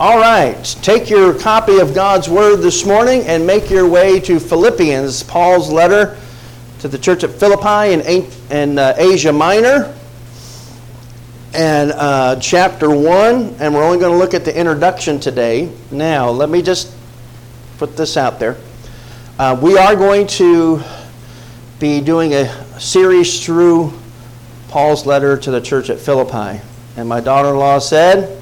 [0.00, 4.38] All right, take your copy of God's Word this morning and make your way to
[4.38, 6.16] Philippians, Paul's letter
[6.78, 9.92] to the church at Philippi in, in uh, Asia Minor,
[11.52, 13.56] and uh, chapter 1.
[13.58, 15.68] And we're only going to look at the introduction today.
[15.90, 16.94] Now, let me just
[17.78, 18.56] put this out there.
[19.36, 20.80] Uh, we are going to
[21.80, 22.46] be doing a
[22.78, 23.92] series through
[24.68, 26.62] Paul's letter to the church at Philippi.
[26.96, 28.37] And my daughter in law said,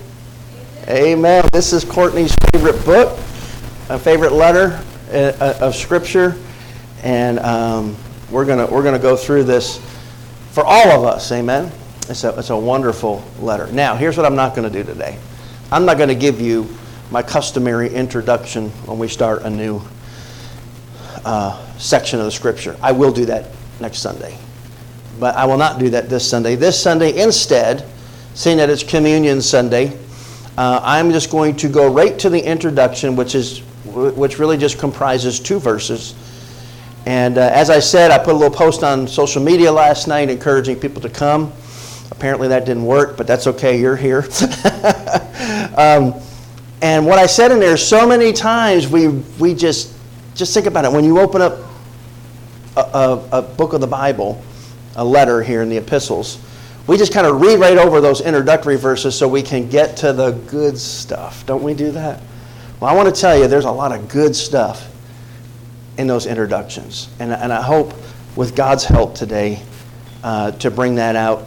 [0.89, 1.45] Amen.
[1.53, 3.19] This is Courtney's favorite book,
[3.88, 6.37] a favorite letter uh, of Scripture,
[7.02, 7.97] and um,
[8.30, 9.79] we're gonna we're gonna go through this
[10.52, 11.33] for all of us.
[11.33, 11.73] Amen.
[12.09, 13.66] It's a it's a wonderful letter.
[13.73, 15.19] Now, here's what I'm not going to do today.
[15.73, 16.69] I'm not going to give you
[17.10, 19.82] my customary introduction when we start a new
[21.24, 22.77] uh, section of the Scripture.
[22.80, 23.46] I will do that
[23.80, 24.38] next Sunday,
[25.18, 26.55] but I will not do that this Sunday.
[26.55, 27.84] This Sunday, instead,
[28.34, 29.98] seeing that it's Communion Sunday.
[30.56, 34.79] Uh, I'm just going to go right to the introduction, which is which really just
[34.79, 36.15] comprises two verses.
[37.04, 40.30] And uh, as I said, I put a little post on social media last night
[40.30, 41.52] encouraging people to come.
[42.10, 43.79] Apparently that didn't work, but that's okay.
[43.79, 44.21] You're here.
[45.77, 46.15] um,
[46.80, 49.95] and what I said in there, so many times we we just
[50.34, 50.93] just think about it.
[50.93, 51.59] When you open up
[52.77, 54.43] a, a, a book of the Bible,
[54.96, 56.38] a letter here in the epistles
[56.87, 60.12] we just kind of read right over those introductory verses so we can get to
[60.12, 61.45] the good stuff.
[61.46, 62.23] Don't we do that?
[62.80, 64.88] Well, I want to tell you, there's a lot of good stuff
[65.98, 67.09] in those introductions.
[67.19, 67.93] And, and I hope,
[68.37, 69.62] with God's help today,
[70.22, 71.47] uh, to bring that out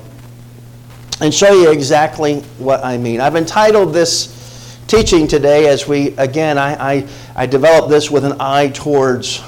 [1.21, 3.21] and show you exactly what I mean.
[3.21, 8.37] I've entitled this teaching today as we, again, I, I, I developed this with an
[8.39, 9.43] eye towards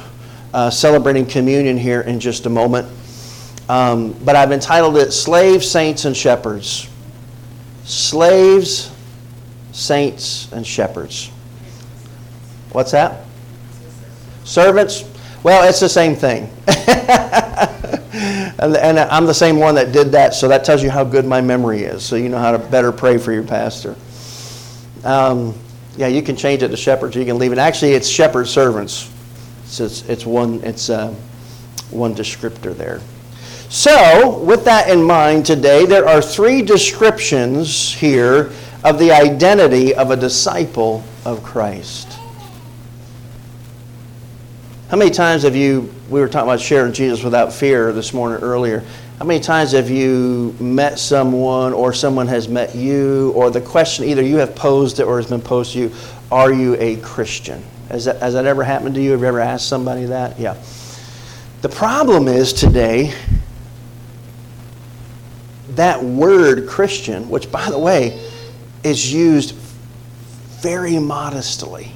[0.53, 2.87] uh, celebrating communion here in just a moment.
[3.71, 6.89] Um, but I've entitled it Slaves, Saints, and Shepherds.
[7.85, 8.93] Slaves,
[9.71, 11.29] Saints, and Shepherds.
[12.73, 13.23] What's that?
[14.43, 15.05] Servants?
[15.41, 16.49] Well, it's the same thing.
[18.59, 21.23] and, and, I'm the same one that did that, so that tells you how good
[21.23, 23.95] my memory is, so you know how to better pray for your pastor.
[25.05, 25.57] Um,
[25.95, 27.57] yeah, you can change it to shepherds, you can leave it.
[27.57, 29.09] Actually, it's shepherd servants.
[29.63, 31.15] So it's, it's, one, it's uh,
[31.89, 32.99] one descriptor there.
[33.71, 38.51] So, with that in mind today, there are three descriptions here
[38.83, 42.19] of the identity of a disciple of Christ.
[44.89, 48.43] How many times have you, we were talking about sharing Jesus without fear this morning
[48.43, 48.83] earlier.
[49.19, 54.03] How many times have you met someone or someone has met you, or the question
[54.03, 55.93] either you have posed it or has been posed to you,
[56.29, 57.63] are you a Christian?
[57.87, 59.11] Has that, has that ever happened to you?
[59.11, 60.37] Have you ever asked somebody that?
[60.37, 60.61] Yeah.
[61.61, 63.13] The problem is today,
[65.75, 68.27] that word Christian, which, by the way,
[68.83, 69.55] is used
[70.61, 71.91] very modestly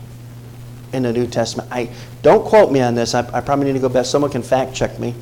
[0.93, 1.69] in the New Testament.
[1.71, 1.89] I
[2.21, 3.13] don't quote me on this.
[3.13, 4.05] I, I, probably need to go back.
[4.05, 5.13] Someone can fact check me.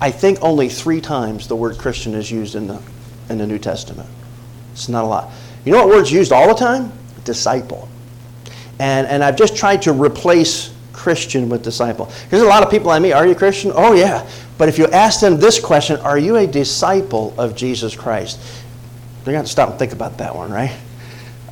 [0.00, 2.82] I think only three times the word Christian is used in the
[3.28, 4.08] in the New Testament.
[4.72, 5.30] It's not a lot.
[5.64, 6.92] You know what word's used all the time?
[7.24, 7.88] Disciple.
[8.78, 12.10] And and I've just tried to replace Christian with disciple.
[12.30, 13.12] There's a lot of people I meet.
[13.12, 13.72] Are you Christian?
[13.74, 14.28] Oh yeah.
[14.60, 18.38] But if you ask them this question, are you a disciple of Jesus Christ?
[19.24, 20.76] They're going to stop and think about that one, right?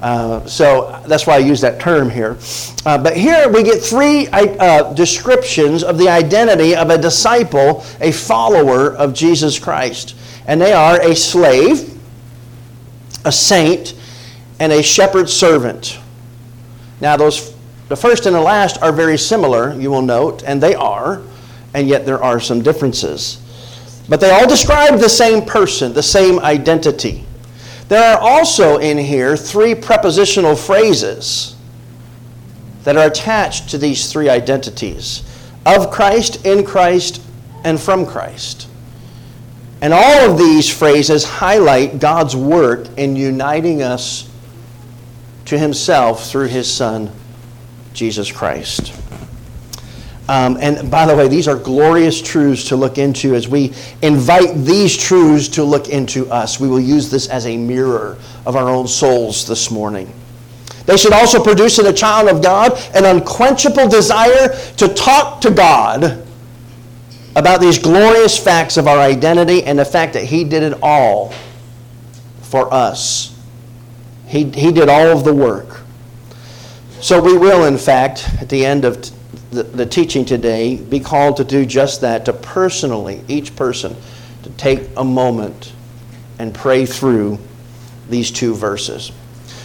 [0.02, 2.36] Uh, so that's why I use that term here.
[2.84, 8.12] Uh, but here we get three uh, descriptions of the identity of a disciple, a
[8.12, 10.14] follower of Jesus Christ.
[10.46, 11.98] And they are a slave,
[13.24, 13.94] a saint,
[14.60, 15.98] and a shepherd servant.
[17.00, 17.54] Now, those
[17.88, 21.22] the first and the last are very similar, you will note, and they are
[21.74, 23.42] and yet there are some differences.
[24.08, 27.24] But they all describe the same person, the same identity.
[27.88, 31.56] There are also in here three prepositional phrases
[32.84, 35.22] that are attached to these three identities
[35.66, 37.22] of Christ, in Christ,
[37.64, 38.68] and from Christ.
[39.80, 44.28] And all of these phrases highlight God's work in uniting us
[45.44, 47.10] to Himself through His Son,
[47.92, 48.92] Jesus Christ.
[50.28, 53.72] Um, and by the way, these are glorious truths to look into as we
[54.02, 56.60] invite these truths to look into us.
[56.60, 60.12] We will use this as a mirror of our own souls this morning.
[60.84, 65.50] They should also produce in a child of God an unquenchable desire to talk to
[65.50, 66.24] God
[67.34, 71.32] about these glorious facts of our identity and the fact that He did it all
[72.42, 73.38] for us.
[74.26, 75.80] He, he did all of the work.
[77.00, 79.10] So we will, in fact, at the end of
[79.50, 83.96] the, the teaching today be called to do just that, to personally, each person,
[84.42, 85.72] to take a moment
[86.38, 87.38] and pray through
[88.08, 89.12] these two verses.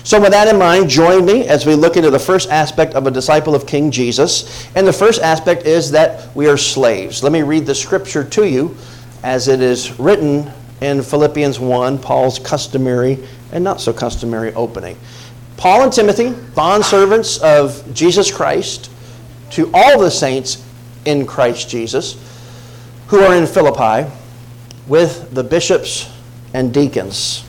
[0.05, 3.07] So, with that in mind, join me as we look into the first aspect of
[3.07, 4.67] a disciple of King Jesus.
[4.75, 7.23] And the first aspect is that we are slaves.
[7.23, 8.75] Let me read the scripture to you
[9.23, 10.51] as it is written
[10.81, 13.17] in Philippians 1, Paul's customary
[13.53, 14.97] and not so customary opening.
[15.55, 18.91] Paul and Timothy, bondservants of Jesus Christ,
[19.53, 20.63] to all the saints
[21.05, 22.17] in Christ Jesus
[23.07, 24.09] who are in Philippi
[24.87, 26.11] with the bishops
[26.53, 27.45] and deacons.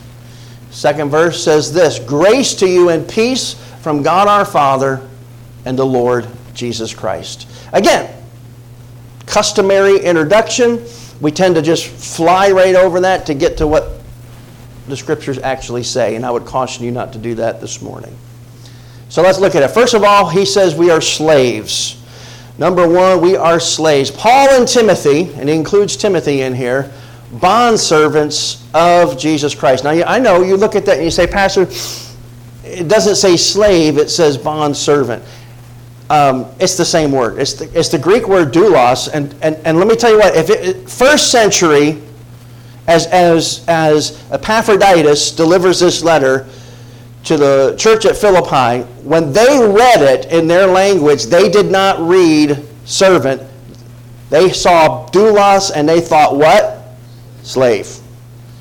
[0.71, 5.07] Second verse says this Grace to you and peace from God our Father
[5.65, 7.47] and the Lord Jesus Christ.
[7.73, 8.13] Again,
[9.25, 10.85] customary introduction.
[11.21, 14.01] We tend to just fly right over that to get to what
[14.87, 18.15] the scriptures actually say, and I would caution you not to do that this morning.
[19.09, 19.69] So let's look at it.
[19.69, 22.01] First of all, he says we are slaves.
[22.57, 24.09] Number one, we are slaves.
[24.09, 26.91] Paul and Timothy, and he includes Timothy in here,
[27.33, 29.83] bondservants of Jesus Christ.
[29.83, 31.67] Now, I know you look at that and you say, Pastor,
[32.63, 35.23] it doesn't say slave, it says bondservant.
[36.09, 37.39] Um, it's the same word.
[37.39, 39.09] It's the, it's the Greek word doulos.
[39.11, 42.01] And, and, and let me tell you what, if it, first century,
[42.87, 46.47] as, as, as Epaphroditus delivers this letter
[47.25, 51.99] to the church at Philippi, when they read it in their language, they did not
[51.99, 53.41] read servant.
[54.29, 56.95] They saw doulos and they thought, what?
[57.43, 57.99] Slave.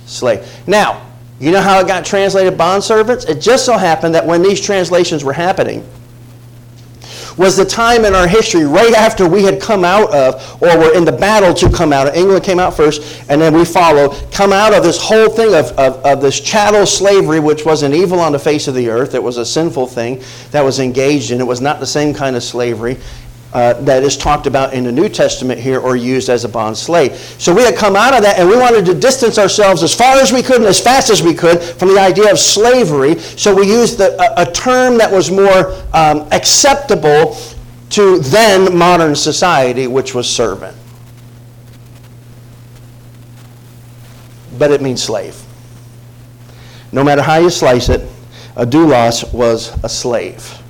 [0.06, 0.46] Slave.
[0.66, 1.06] Now,
[1.40, 3.28] you know how it got translated bondservants?
[3.28, 5.86] It just so happened that when these translations were happening,
[7.36, 10.94] was the time in our history right after we had come out of, or were
[10.94, 12.14] in the battle to come out of.
[12.14, 15.66] England came out first, and then we followed, come out of this whole thing of,
[15.78, 19.14] of, of this chattel slavery, which was an evil on the face of the earth.
[19.14, 21.40] It was a sinful thing that was engaged in.
[21.40, 22.98] It was not the same kind of slavery
[23.54, 26.76] uh, that is talked about in the New Testament here or used as a bond
[26.76, 27.14] slave.
[27.38, 30.16] So we had come out of that and we wanted to distance ourselves as far
[30.16, 33.16] as we could and as fast as we could from the idea of slavery.
[33.18, 37.36] So we used the, a, a, term that was more um, acceptable
[37.90, 40.76] to then modern society, which was servant.
[44.58, 45.40] But it means slave.
[46.90, 48.08] No matter how you slice it,
[48.56, 50.60] a doulos was a slave.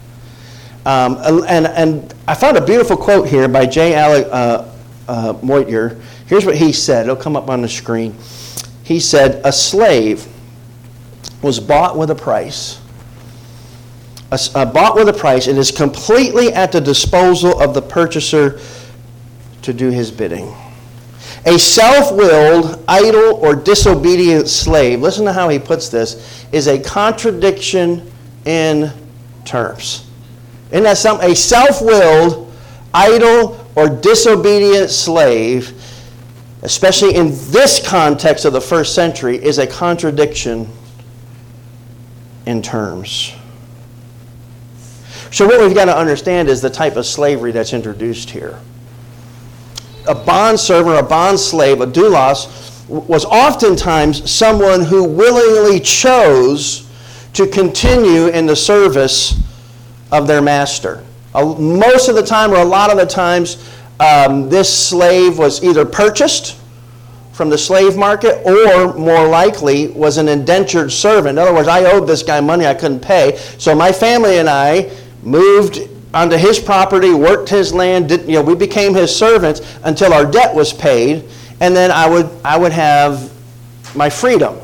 [0.86, 1.16] Um,
[1.48, 3.94] and, and I found a beautiful quote here by J.
[3.94, 4.68] Alec uh,
[5.08, 6.00] uh, Motyer.
[6.26, 7.06] Here's what he said.
[7.06, 8.14] It'll come up on the screen.
[8.82, 10.26] He said, A slave
[11.42, 12.80] was bought with a price.
[14.30, 15.46] A, uh, bought with a price.
[15.46, 18.60] It is completely at the disposal of the purchaser
[19.62, 20.54] to do his bidding.
[21.46, 26.78] A self willed, idle, or disobedient slave, listen to how he puts this, is a
[26.78, 28.10] contradiction
[28.44, 28.90] in
[29.44, 30.03] terms.
[30.74, 31.30] Isn't that something?
[31.30, 32.52] A self willed,
[32.92, 35.72] idle, or disobedient slave,
[36.62, 40.68] especially in this context of the first century, is a contradiction
[42.46, 43.32] in terms.
[45.30, 48.58] So, what we've got to understand is the type of slavery that's introduced here.
[50.08, 56.90] A bond server, a bond slave, a doulos, was oftentimes someone who willingly chose
[57.34, 59.40] to continue in the service
[60.14, 61.02] of their master.
[61.34, 63.68] Most of the time, or a lot of the times,
[63.98, 66.56] um, this slave was either purchased
[67.32, 71.36] from the slave market or more likely was an indentured servant.
[71.36, 73.36] In other words, I owed this guy money I couldn't pay.
[73.58, 74.92] So my family and I
[75.24, 75.80] moved
[76.14, 80.24] onto his property, worked his land, did, you know, we became his servants until our
[80.24, 81.24] debt was paid,
[81.60, 83.32] and then I would, I would have
[83.96, 84.60] my freedom.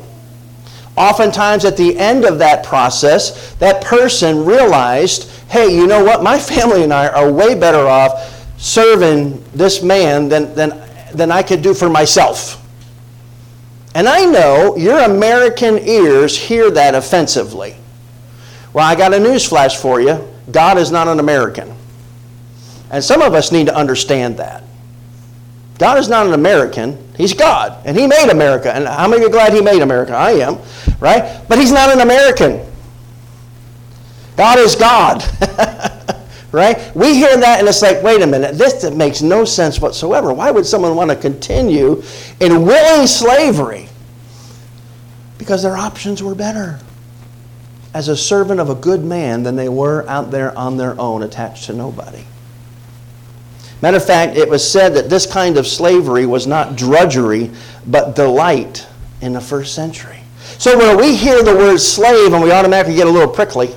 [0.95, 6.23] Oftentimes, at the end of that process, that person realized hey, you know what?
[6.23, 10.81] My family and I are way better off serving this man than, than,
[11.13, 12.57] than I could do for myself.
[13.93, 17.75] And I know your American ears hear that offensively.
[18.71, 21.73] Well, I got a news flash for you God is not an American.
[22.89, 24.63] And some of us need to understand that.
[25.77, 26.97] God is not an American.
[27.15, 27.77] He's God.
[27.85, 28.73] And He made America.
[28.73, 30.13] And how many are glad He made America?
[30.13, 30.59] I am.
[30.99, 31.41] Right?
[31.47, 32.70] But He's not an American.
[34.35, 35.23] God is God.
[36.51, 36.93] right?
[36.95, 40.33] We hear that and it's like, wait a minute, this makes no sense whatsoever.
[40.33, 42.03] Why would someone want to continue
[42.39, 43.87] in willing slavery?
[45.37, 46.79] Because their options were better
[47.93, 51.23] as a servant of a good man than they were out there on their own,
[51.23, 52.23] attached to nobody.
[53.81, 57.49] Matter of fact, it was said that this kind of slavery was not drudgery,
[57.87, 58.87] but delight
[59.21, 60.19] in the first century.
[60.57, 63.75] So when we hear the word slave and we automatically get a little prickly,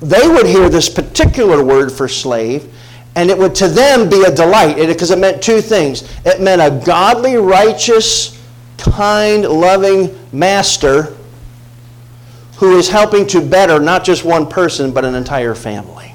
[0.00, 2.72] they would hear this particular word for slave,
[3.14, 6.02] and it would to them be a delight because it, it meant two things.
[6.24, 8.40] It meant a godly, righteous,
[8.78, 11.16] kind, loving master
[12.56, 16.12] who is helping to better not just one person, but an entire family.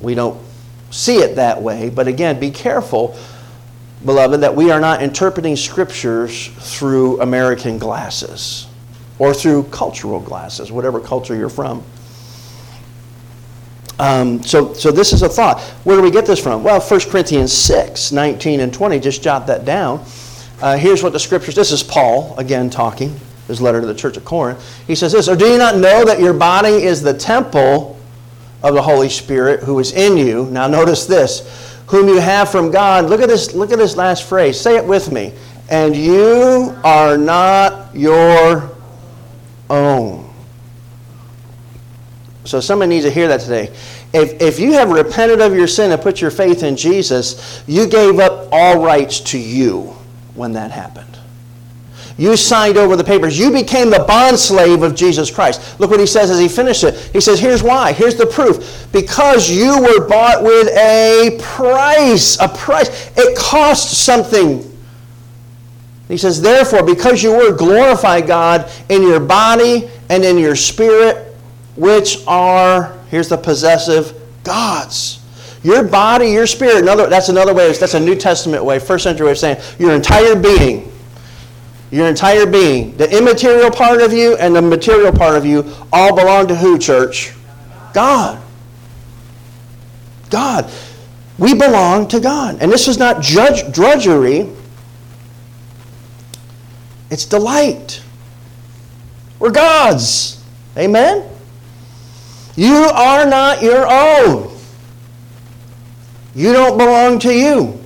[0.00, 0.40] We don't
[0.90, 3.18] see it that way, but again, be careful,
[4.04, 8.66] beloved, that we are not interpreting scriptures through American glasses
[9.18, 11.82] or through cultural glasses, whatever culture you're from.
[13.98, 15.60] Um, so, so this is a thought.
[15.84, 16.64] Where do we get this from?
[16.64, 20.04] Well, 1 Corinthians 6, 19 and 20, just jot that down.
[20.60, 23.14] Uh, here's what the scriptures, this is Paul, again, talking,
[23.46, 24.82] his letter to the church of Corinth.
[24.86, 27.98] He says this, Or do you not know that your body is the temple
[28.62, 30.46] of the Holy Spirit who is in you?
[30.46, 33.06] Now notice this, whom you have from God.
[33.06, 34.58] Look at this, look at this last phrase.
[34.58, 35.32] Say it with me.
[35.70, 38.70] And you are not your
[39.70, 40.23] own.
[42.44, 43.74] So somebody needs to hear that today.
[44.12, 47.86] If, if you have repented of your sin and put your faith in Jesus, you
[47.86, 49.94] gave up all rights to you
[50.34, 51.14] when that happened.
[52.16, 53.36] You signed over the papers.
[53.36, 55.80] You became the bond slave of Jesus Christ.
[55.80, 57.12] Look what he says as he finishes it.
[57.12, 57.92] He says, Here's why.
[57.92, 58.86] Here's the proof.
[58.92, 62.38] Because you were bought with a price.
[62.40, 63.10] A price.
[63.16, 64.70] It cost something.
[66.06, 71.33] He says, Therefore, because you were, glorify God in your body and in your spirit,
[71.76, 74.14] which are, here's the possessive,
[74.44, 75.20] God's.
[75.62, 79.26] Your body, your spirit, another, that's another way, that's a New Testament way, first century
[79.26, 80.92] way of saying your entire being.
[81.90, 82.96] Your entire being.
[82.96, 86.78] The immaterial part of you and the material part of you all belong to who,
[86.78, 87.32] church?
[87.94, 88.42] God.
[90.28, 90.70] God.
[91.38, 92.58] We belong to God.
[92.60, 94.50] And this is not judge, drudgery,
[97.10, 98.02] it's delight.
[99.38, 100.42] We're God's.
[100.76, 101.33] Amen?
[102.56, 104.56] You are not your own.
[106.34, 107.80] You don't belong to you.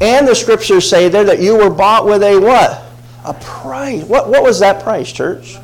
[0.00, 2.84] And the scriptures say there that you were bought with a what?
[3.24, 4.04] A price.
[4.04, 5.56] What, what was that price, church?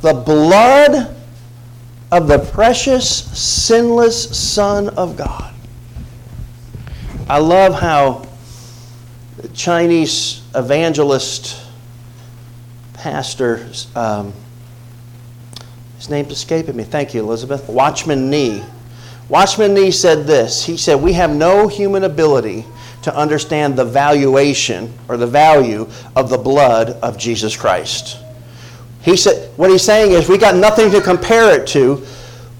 [0.00, 1.14] The blood
[2.10, 5.54] of the precious, sinless Son of God.
[7.28, 8.26] I love how
[9.38, 11.60] the Chinese evangelist
[12.92, 14.32] pastor, um,
[16.04, 16.84] his name's escaping me.
[16.84, 17.68] Thank you, Elizabeth.
[17.68, 18.62] Watchman Nee
[19.28, 20.64] Watchman Nee said this.
[20.64, 22.66] He said, We have no human ability
[23.02, 28.18] to understand the valuation or the value of the blood of Jesus Christ.
[29.02, 32.06] He said, what he's saying is, we got nothing to compare it to.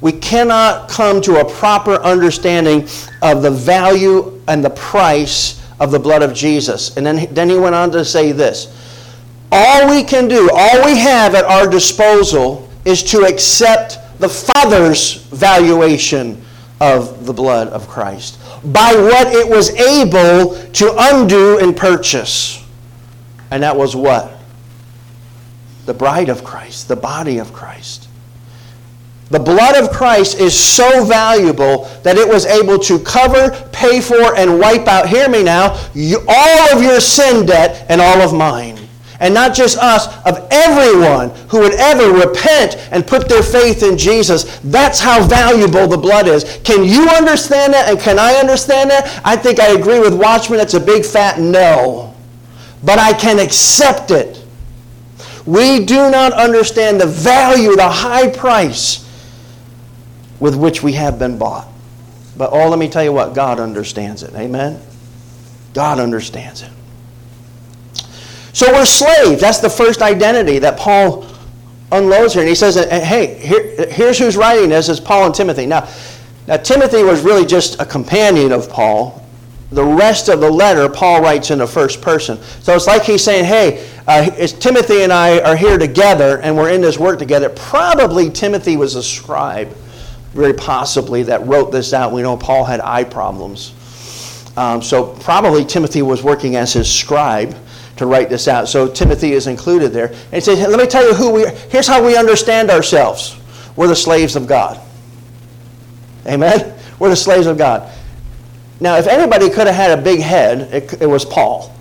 [0.02, 2.86] We cannot come to a proper understanding
[3.22, 6.94] of the value and the price of the blood of Jesus.
[6.98, 8.68] And then, then he went on to say this
[9.50, 15.17] All we can do, all we have at our disposal is to accept the Father's
[15.26, 16.43] valuation
[16.81, 18.38] of the blood of Christ
[18.73, 22.64] by what it was able to undo and purchase.
[23.50, 24.33] And that was what?
[25.87, 28.09] The bride of Christ, the body of Christ.
[29.31, 34.37] The blood of Christ is so valuable that it was able to cover, pay for,
[34.37, 38.35] and wipe out, hear me now, you, all of your sin debt and all of
[38.35, 38.84] mine
[39.21, 43.97] and not just us, of everyone who would ever repent and put their faith in
[43.97, 44.59] Jesus.
[44.64, 46.61] That's how valuable the blood is.
[46.64, 49.21] Can you understand that and can I understand that?
[49.25, 50.61] I think I agree with Watchman.
[50.61, 52.14] It's a big fat no.
[52.83, 54.44] But I can accept it.
[55.47, 59.04] We do not understand the value, the high price
[60.40, 61.68] with which we have been bought.
[62.37, 64.35] But oh, let me tell you what, God understands it.
[64.35, 64.80] Amen?
[65.73, 66.71] God understands it.
[68.54, 69.40] So we're slaves.
[69.40, 71.26] That's the first identity that Paul
[71.90, 72.42] unloads here.
[72.42, 75.66] And he says, hey, here, here's who's writing this is Paul and Timothy.
[75.66, 75.88] Now,
[76.46, 79.26] now, Timothy was really just a companion of Paul.
[79.73, 82.40] The rest of the letter, Paul writes in the first person.
[82.61, 86.70] So it's like he's saying, hey, uh, Timothy and I are here together and we're
[86.70, 87.49] in this work together.
[87.49, 89.68] Probably Timothy was a scribe,
[90.32, 92.12] very possibly, that wrote this out.
[92.12, 93.73] We know Paul had eye problems.
[94.56, 97.56] Um, so probably Timothy was working as his scribe
[97.96, 98.68] to write this out.
[98.68, 100.08] So Timothy is included there.
[100.08, 101.50] And he says, let me tell you who we are.
[101.50, 103.36] Here's how we understand ourselves.
[103.76, 104.80] We're the slaves of God.
[106.26, 106.78] Amen?
[106.98, 107.90] We're the slaves of God.
[108.80, 111.72] Now, if anybody could have had a big head, it, it was Paul.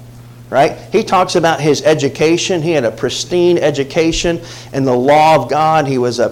[0.49, 0.77] Right?
[0.91, 2.61] He talks about his education.
[2.61, 4.39] He had a pristine education
[4.71, 5.87] in the law of God.
[5.87, 6.29] He was a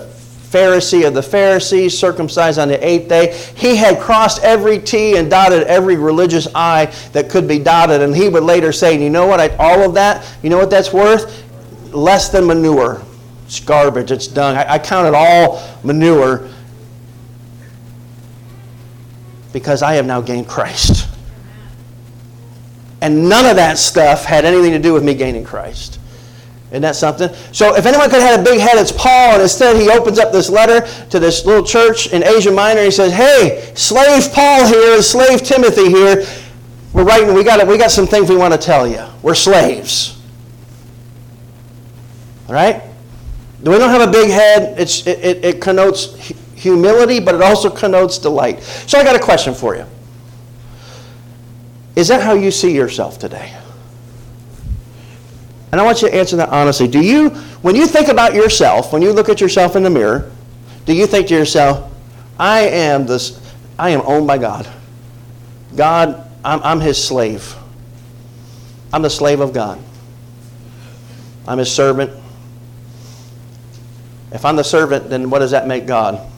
[0.51, 3.34] Pharisee of the Pharisees, circumcised on the eighth day.
[3.55, 8.01] He had crossed every T and dotted every religious I that could be dotted.
[8.01, 10.70] And he would later say, you know what, I, all of that, you know what
[10.70, 11.46] that's worth?
[11.93, 13.01] Less than manure.
[13.46, 14.58] It's garbage, it's dung.
[14.58, 16.50] I, I all manure
[19.53, 21.08] because I have now gained Christ.
[23.01, 26.00] And none of that stuff had anything to do with me gaining Christ.
[26.72, 27.30] Isn't that something?
[27.51, 30.18] So if anyone could have had a big head, it's Paul, and instead he opens
[30.18, 32.80] up this letter to this little church in Asia Minor.
[32.80, 36.25] And he says, "Hey, slave Paul here, slave Timothy here.
[36.94, 37.34] We're writing.
[37.34, 39.06] We got we got some things we want to tell you.
[39.22, 40.18] We're slaves.
[42.48, 42.82] All right?
[43.62, 44.80] We don't have a big head.
[44.80, 46.16] It's, it, it, it connotes
[46.56, 48.62] humility, but it also connotes delight.
[48.63, 49.86] So I got a question for you.
[51.96, 53.56] Is that how you see yourself today?
[55.72, 56.88] And I want you to answer that honestly.
[56.88, 57.30] Do you,
[57.62, 60.32] when you think about yourself, when you look at yourself in the mirror,
[60.86, 61.92] do you think to yourself,
[62.38, 63.40] I am this,
[63.80, 64.68] I am owned by God.
[65.75, 67.56] God, I'm, I'm his slave.
[68.92, 69.82] I'm the slave of God.
[71.48, 72.12] I'm his servant.
[74.32, 76.30] If I'm the servant, then what does that make God?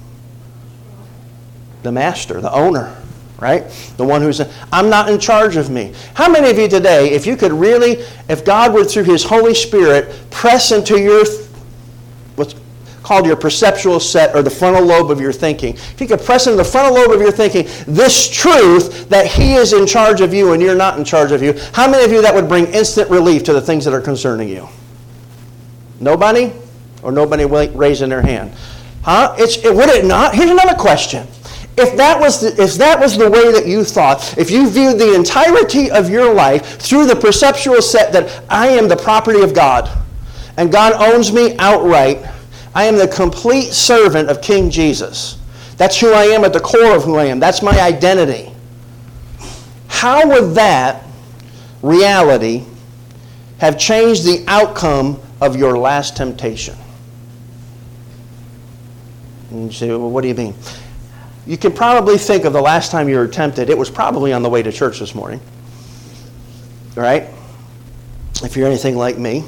[1.81, 3.02] The master, the owner
[3.43, 3.69] right?
[3.97, 5.93] The one who's, I'm not in charge of me.
[6.13, 9.53] How many of you today, if you could really, if God were through His Holy
[9.53, 11.25] Spirit, press into your,
[12.37, 12.55] what's
[13.03, 16.47] called your perceptual set or the frontal lobe of your thinking, if you could press
[16.47, 20.33] into the frontal lobe of your thinking this truth that He is in charge of
[20.33, 22.67] you and you're not in charge of you, how many of you that would bring
[22.67, 24.69] instant relief to the things that are concerning you?
[25.99, 26.53] Nobody?
[27.01, 28.53] Or nobody raising their hand?
[29.01, 29.35] Huh?
[29.37, 30.33] It's, it, would it not?
[30.33, 31.27] Here's another question.
[31.75, 34.99] If that, was the, if that was the way that you thought, if you viewed
[34.99, 39.55] the entirety of your life through the perceptual set that I am the property of
[39.55, 39.89] God
[40.57, 42.23] and God owns me outright,
[42.75, 45.39] I am the complete servant of King Jesus.
[45.77, 47.39] That's who I am at the core of who I am.
[47.39, 48.51] That's my identity.
[49.87, 51.03] How would that
[51.81, 52.65] reality
[53.57, 56.75] have changed the outcome of your last temptation?
[59.49, 60.53] And you say, well, what do you mean?
[61.45, 63.69] You can probably think of the last time you were tempted.
[63.69, 65.41] It was probably on the way to church this morning.
[66.95, 67.27] Right?
[68.43, 69.43] If you're anything like me.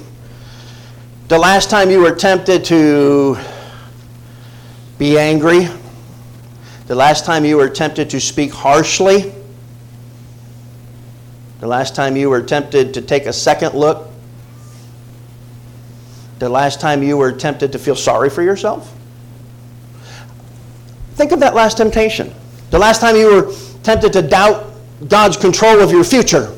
[1.27, 3.37] The last time you were tempted to
[4.97, 5.67] be angry.
[6.87, 9.33] The last time you were tempted to speak harshly.
[11.62, 14.10] The last time you were tempted to take a second look.
[16.39, 18.94] The last time you were tempted to feel sorry for yourself.
[21.15, 22.34] Think of that last temptation.
[22.71, 24.73] The last time you were tempted to doubt
[25.08, 26.54] God's control of your future.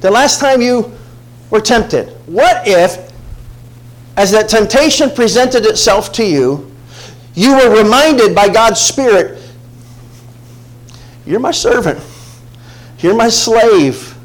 [0.00, 0.92] The last time you
[1.50, 2.08] were tempted.
[2.26, 3.12] What if,
[4.16, 6.70] as that temptation presented itself to you,
[7.34, 9.42] you were reminded by God's Spirit,
[11.26, 12.00] You're my servant,
[12.98, 14.16] you're my slave.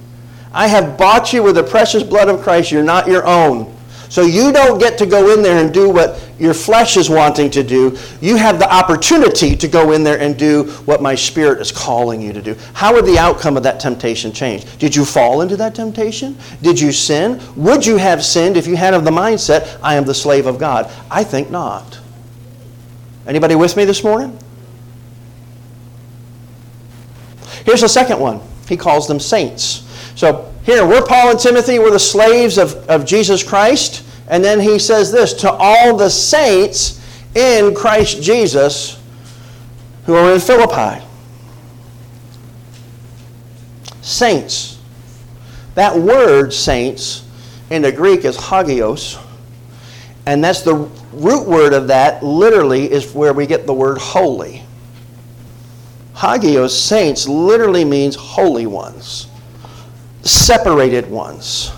[0.52, 2.72] I have bought you with the precious blood of Christ.
[2.72, 3.75] You're not your own.
[4.10, 7.50] So you don't get to go in there and do what your flesh is wanting
[7.52, 7.98] to do.
[8.22, 12.22] You have the opportunity to go in there and do what my spirit is calling
[12.22, 12.56] you to do.
[12.74, 14.78] How would the outcome of that temptation change?
[14.78, 16.38] Did you fall into that temptation?
[16.62, 17.42] Did you sin?
[17.56, 20.60] Would you have sinned if you had of the mindset, I am the slave of
[20.60, 20.92] God?
[21.10, 22.00] I think not.
[23.28, 24.38] Anybody with me this morning?
[27.66, 28.42] Here's the second one.
[28.68, 29.85] He calls them saints.
[30.16, 34.04] So here, we're Paul and Timothy, we're the slaves of, of Jesus Christ.
[34.30, 37.02] And then he says this to all the saints
[37.36, 39.00] in Christ Jesus
[40.06, 41.06] who are in Philippi.
[44.02, 44.80] Saints.
[45.76, 47.28] That word, saints,
[47.70, 49.20] in the Greek is hagios.
[50.26, 54.64] And that's the root word of that, literally, is where we get the word holy.
[56.16, 59.28] Hagios, saints, literally means holy ones
[60.26, 61.72] separated ones,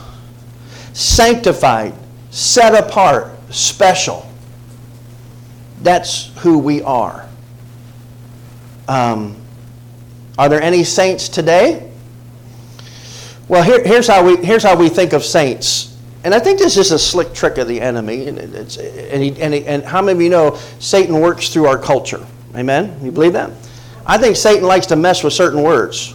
[0.94, 1.94] sanctified,
[2.32, 4.28] set apart, special.
[5.82, 7.28] That's who we are.
[8.88, 9.36] Um,
[10.38, 11.92] are there any saints today?
[13.48, 15.98] Well, here, here's, how we, here's how we think of saints.
[16.24, 18.28] And I think this is a slick trick of the enemy.
[18.28, 21.78] And, and, he, and, he, and how many of you know Satan works through our
[21.78, 22.26] culture?
[22.56, 23.00] Amen?
[23.04, 23.52] You believe that?
[24.06, 26.14] I think Satan likes to mess with certain words.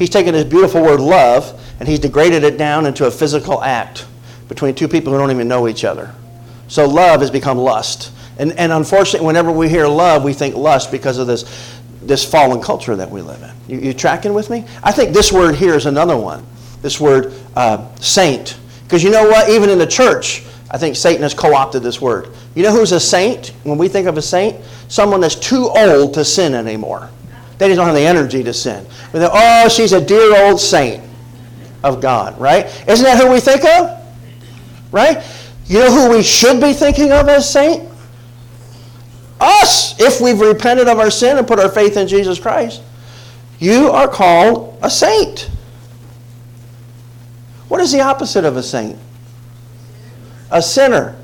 [0.00, 4.06] He's taken this beautiful word love and he's degraded it down into a physical act
[4.48, 6.14] between two people who don't even know each other.
[6.68, 8.10] So love has become lust.
[8.38, 12.62] And, and unfortunately, whenever we hear love, we think lust because of this, this fallen
[12.62, 13.50] culture that we live in.
[13.68, 14.64] You, you tracking with me?
[14.82, 16.46] I think this word here is another one.
[16.80, 18.58] This word uh, saint.
[18.84, 19.50] Because you know what?
[19.50, 22.30] Even in the church, I think Satan has co opted this word.
[22.54, 23.48] You know who's a saint?
[23.64, 27.10] When we think of a saint, someone that's too old to sin anymore.
[27.60, 28.86] They just don't have the energy to sin.
[29.12, 31.04] Oh, she's a dear old saint
[31.84, 32.64] of God, right?
[32.88, 34.02] Isn't that who we think of?
[34.90, 35.22] Right?
[35.66, 37.86] You know who we should be thinking of as saint?
[39.38, 42.80] Us, if we've repented of our sin and put our faith in Jesus Christ.
[43.58, 45.50] You are called a saint.
[47.68, 48.98] What is the opposite of a saint?
[50.50, 51.14] A sinner.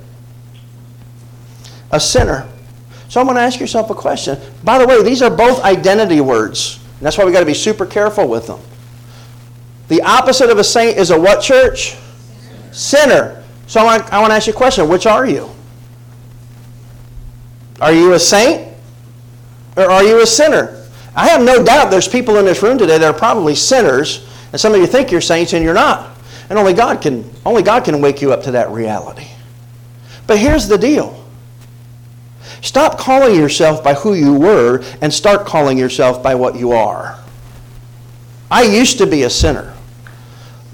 [1.91, 2.47] A sinner.
[3.09, 4.39] So I'm going to ask yourself a question.
[4.65, 6.81] By the way, these are both identity words.
[7.01, 8.61] That's why we've got to be super careful with them.
[9.89, 11.97] The opposite of a saint is a what church?
[12.73, 13.45] Sinner.
[13.67, 14.89] So I want, I want to ask you a question.
[14.89, 15.49] Which are you?
[17.81, 18.75] Are you a saint?
[19.77, 20.87] Or are you a sinner?
[21.15, 24.61] I have no doubt there's people in this room today that are probably sinners, and
[24.61, 26.17] some of you think you're saints and you're not.
[26.49, 29.27] And only God can, only God can wake you up to that reality.
[30.27, 31.16] But here's the deal.
[32.67, 37.17] Stop calling yourself by who you were and start calling yourself by what you are.
[38.51, 39.73] I used to be a sinner.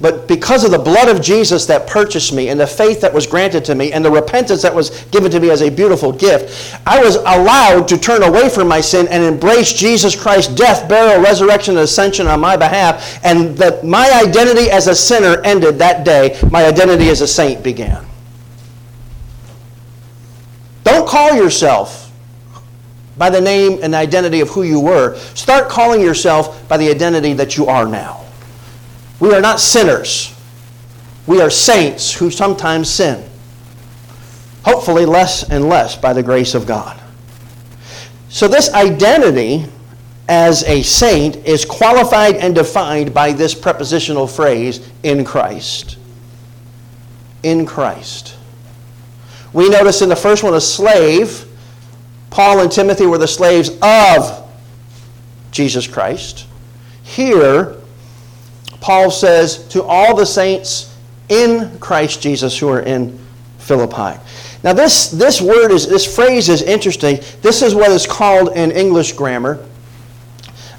[0.00, 3.26] But because of the blood of Jesus that purchased me and the faith that was
[3.26, 6.80] granted to me and the repentance that was given to me as a beautiful gift,
[6.86, 11.22] I was allowed to turn away from my sin and embrace Jesus Christ's death, burial,
[11.22, 13.22] resurrection, and ascension on my behalf.
[13.22, 16.40] And that my identity as a sinner ended that day.
[16.50, 18.06] My identity as a saint began.
[20.84, 22.12] Don't call yourself
[23.18, 25.16] by the name and identity of who you were.
[25.34, 28.24] Start calling yourself by the identity that you are now.
[29.20, 30.34] We are not sinners.
[31.26, 33.28] We are saints who sometimes sin.
[34.64, 37.00] Hopefully, less and less by the grace of God.
[38.28, 39.66] So, this identity
[40.28, 45.98] as a saint is qualified and defined by this prepositional phrase, in Christ.
[47.42, 48.36] In Christ.
[49.52, 51.46] We notice in the first one, a slave.
[52.30, 54.50] Paul and Timothy were the slaves of
[55.50, 56.46] Jesus Christ.
[57.02, 57.76] Here,
[58.80, 60.94] Paul says to all the saints
[61.28, 63.18] in Christ Jesus who are in
[63.58, 64.18] Philippi.
[64.64, 67.20] Now, this, this word is, this phrase is interesting.
[67.42, 69.66] This is what is called in English grammar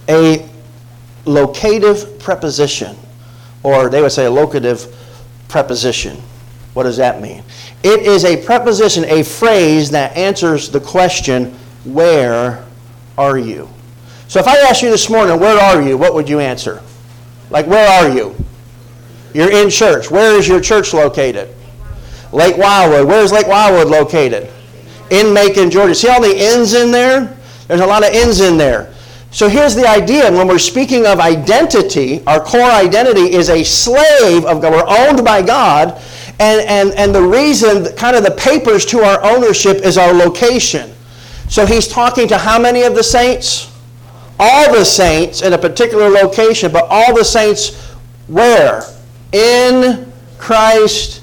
[0.10, 0.50] a
[1.26, 2.98] locative preposition,
[3.64, 4.94] or they would say a locative
[5.48, 6.18] preposition.
[6.74, 7.44] What does that mean?
[7.84, 12.66] It is a preposition, a phrase that answers the question, Where
[13.18, 13.70] are you?
[14.28, 15.98] So if I asked you this morning, Where are you?
[15.98, 16.82] What would you answer?
[17.50, 18.36] Like, where are you?
[19.34, 20.10] You're in church.
[20.10, 21.54] Where is your church located?
[22.32, 23.08] Lake Wildwood.
[23.08, 24.50] Where's Lake Wildwood located?
[25.12, 25.94] In Macon, Georgia.
[25.94, 27.38] See all the ends in there?
[27.68, 28.94] There's a lot of ends in there.
[29.30, 30.32] So here's the idea.
[30.32, 34.72] When we're speaking of identity, our core identity is a slave of God.
[34.74, 36.02] We're owned by God.
[36.40, 40.92] And, and, and the reason, kind of the papers to our ownership is our location.
[41.48, 43.74] So he's talking to how many of the saints?
[44.40, 47.92] all the saints in a particular location, but all the saints
[48.28, 48.84] where?
[49.32, 51.22] In Christ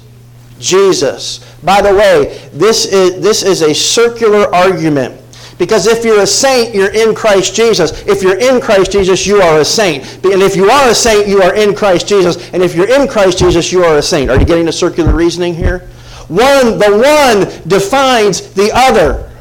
[0.59, 1.39] Jesus.
[1.63, 5.20] By the way, this is, this is a circular argument.
[5.61, 8.01] Because if you're a saint, you're in Christ Jesus.
[8.07, 10.03] If you're in Christ Jesus, you are a saint.
[10.25, 12.51] And if you are a saint, you are in Christ Jesus.
[12.51, 14.31] And if you're in Christ Jesus, you are a saint.
[14.31, 15.87] Are you getting the circular reasoning here?
[16.29, 19.31] One, the one defines the other.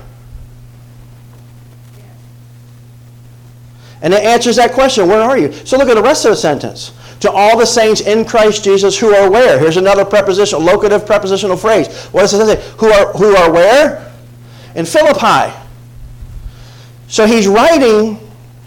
[4.02, 5.50] And it answers that question where are you?
[5.64, 6.92] So look at the rest of the sentence.
[7.20, 9.58] To all the saints in Christ Jesus who are where?
[9.58, 11.88] Here's another preposition, locative prepositional phrase.
[12.08, 12.74] What does it say?
[12.76, 14.12] Who are, who are where?
[14.74, 15.56] In Philippi.
[17.10, 18.18] So he's writing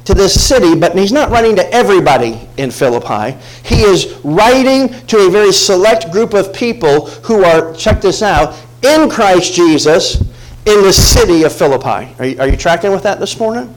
[0.06, 3.38] to this city, but he's not writing to everybody in Philippi.
[3.64, 8.56] He is writing to a very select group of people who are, check this out,
[8.84, 10.22] in Christ Jesus
[10.66, 12.14] in the city of Philippi.
[12.20, 13.74] Are you, are you tracking with that this morning?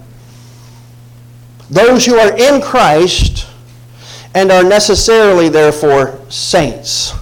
[1.71, 3.47] those who are in Christ
[4.35, 7.15] and are necessarily, therefore, saints.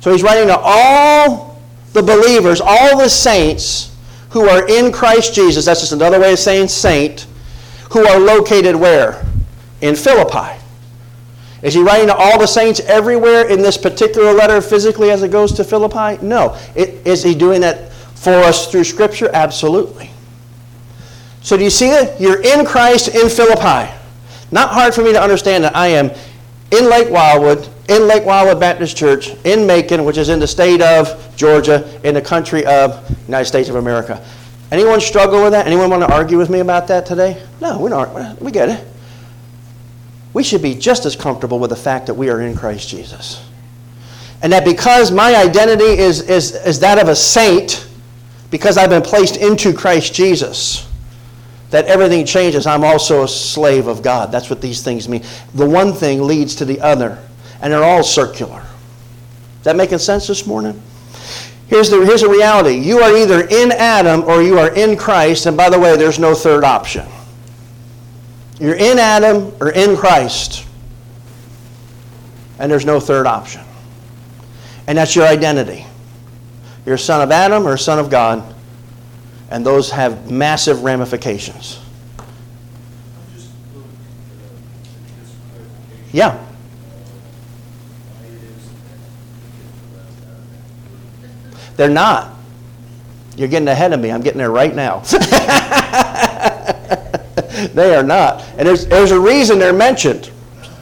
[0.00, 1.60] So he's writing to all
[1.92, 3.93] the believers, all the saints
[4.34, 5.64] who are in Christ Jesus.
[5.64, 7.28] That's just another way of saying saint,
[7.92, 9.24] who are located where?
[9.80, 10.60] In Philippi.
[11.62, 15.30] Is he writing to all the saints everywhere in this particular letter physically as it
[15.30, 16.20] goes to Philippi?
[16.20, 16.58] No.
[16.74, 19.30] It, is he doing that for us through Scripture?
[19.32, 20.10] Absolutely.
[21.40, 22.20] So do you see it?
[22.20, 23.88] You're in Christ in Philippi.
[24.50, 26.10] Not hard for me to understand that I am
[26.72, 30.80] in Lake Wildwood, in Lake Wildwood Baptist Church, in Macon, which is in the state
[30.80, 34.24] of Georgia, in the country of United States of America.
[34.70, 35.66] Anyone struggle with that?
[35.66, 37.42] Anyone want to argue with me about that today?
[37.60, 38.40] No, we don't.
[38.40, 38.86] We get it.
[40.32, 43.46] We should be just as comfortable with the fact that we are in Christ Jesus.
[44.42, 47.88] And that because my identity is, is, is that of a saint,
[48.50, 50.88] because I've been placed into Christ Jesus,
[51.70, 52.66] that everything changes.
[52.66, 54.32] I'm also a slave of God.
[54.32, 55.24] That's what these things mean.
[55.54, 57.18] The one thing leads to the other,
[57.60, 58.62] and they're all circular.
[59.58, 60.80] Is that making sense this morning?
[61.66, 62.76] Here's the here's a reality.
[62.76, 66.18] You are either in Adam or you are in Christ, and by the way, there's
[66.18, 67.06] no third option.
[68.60, 70.66] You're in Adam or in Christ,
[72.58, 73.62] and there's no third option.
[74.86, 75.86] And that's your identity.
[76.84, 78.54] You're a son of Adam or a son of God,
[79.50, 81.80] and those have massive ramifications.
[86.12, 86.40] Yeah.
[91.76, 92.34] They're not.
[93.36, 94.12] You're getting ahead of me.
[94.12, 95.00] I'm getting there right now.
[97.74, 98.42] they are not.
[98.56, 100.30] And there's, there's a reason they're mentioned.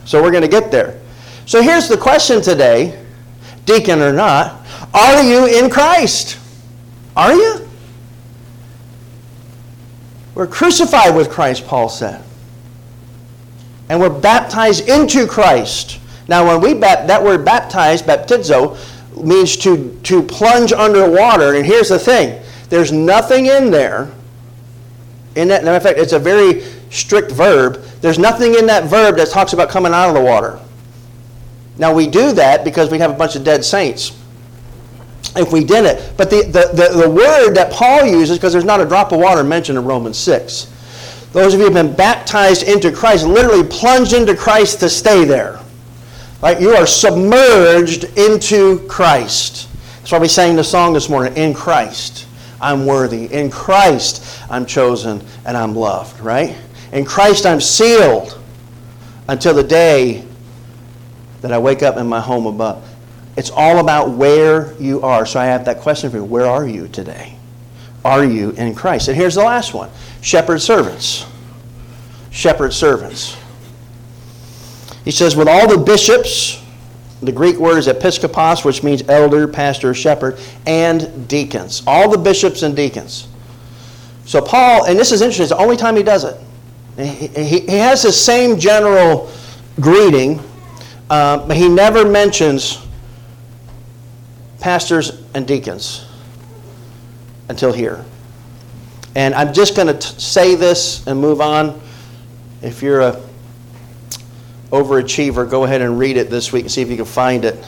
[0.05, 1.01] So we're going to get there.
[1.47, 3.03] So here's the question today,
[3.65, 6.39] deacon or not Are you in Christ?
[7.17, 7.69] Are you?
[10.35, 12.23] We're crucified with Christ, Paul said.
[13.89, 15.99] And we're baptized into Christ.
[16.29, 18.79] Now, when we bat, that word baptized, baptizo,
[19.17, 21.55] means to, to plunge underwater.
[21.55, 24.11] And here's the thing there's nothing in there.
[25.35, 27.83] In that, matter of fact, it's a very strict verb.
[28.01, 30.61] There's nothing in that verb that talks about coming out of the water.
[31.79, 34.19] Now, we do that because we have a bunch of dead saints.
[35.35, 36.13] If we did it.
[36.19, 39.21] But the, the, the, the word that Paul uses, because there's not a drop of
[39.21, 40.71] water mentioned in Romans 6.
[41.33, 45.25] Those of you who have been baptized into Christ, literally plunged into Christ to stay
[45.25, 45.62] there.
[46.43, 46.61] Right?
[46.61, 49.69] You are submerged into Christ.
[49.99, 52.27] That's why we sang the song this morning, In Christ,
[52.61, 53.33] I'm worthy.
[53.33, 56.57] In Christ, I'm chosen and I'm loved, right?
[56.93, 58.39] In Christ, I'm sealed
[59.29, 60.27] until the day
[61.43, 62.89] that I wake up in my home above.
[63.37, 65.25] It's all about where you are.
[65.25, 66.25] So I have that question for you.
[66.25, 67.37] Where are you today?
[68.05, 69.09] Are you in Christ?
[69.09, 71.25] And here's the last one shepherd servants.
[72.31, 73.37] Shepherd servants.
[75.05, 76.63] He says, with all the bishops,
[77.23, 81.83] the Greek word is episkopos, which means elder, pastor, shepherd, and deacons.
[81.87, 83.29] All the bishops and deacons.
[84.25, 86.39] So Paul, and this is interesting, it's the only time he does it.
[86.97, 89.31] He, he, he has the same general
[89.81, 90.41] greeting,
[91.11, 92.85] uh, but he never mentions
[94.61, 96.07] pastors and deacons
[97.49, 98.05] until here.
[99.15, 101.81] And I'm just going to say this and move on.
[102.63, 103.21] If you're a
[104.73, 107.65] overachiever, go ahead and read it this week and see if you can find it.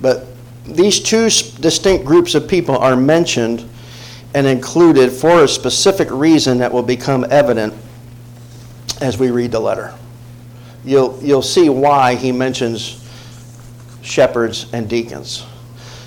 [0.00, 0.26] But
[0.64, 3.68] these two distinct groups of people are mentioned
[4.34, 7.72] and included for a specific reason that will become evident
[9.00, 9.94] as we read the letter.
[10.84, 13.02] You'll, you'll see why he mentions
[14.02, 15.44] shepherds and deacons.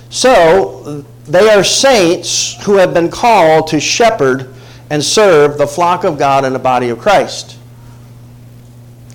[0.10, 4.54] So, they are saints who have been called to shepherd
[4.90, 7.59] and serve the flock of God in the body of Christ.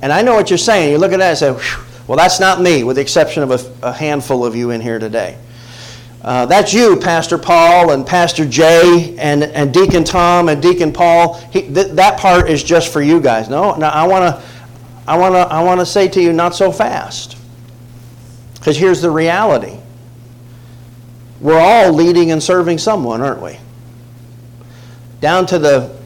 [0.05, 0.93] And I know what you're saying.
[0.93, 3.89] You look at that and say, well, that's not me, with the exception of a,
[3.89, 5.39] a handful of you in here today.
[6.21, 11.41] Uh, that's you, Pastor Paul and Pastor Jay and, and Deacon Tom and Deacon Paul.
[11.51, 13.49] He, th- that part is just for you guys.
[13.49, 14.43] No, no I want to
[15.09, 17.39] I wanna, I wanna say to you, not so fast.
[18.57, 19.79] Because here's the reality
[21.41, 23.59] we're all leading and serving someone, aren't we?
[25.23, 25.97] Down to the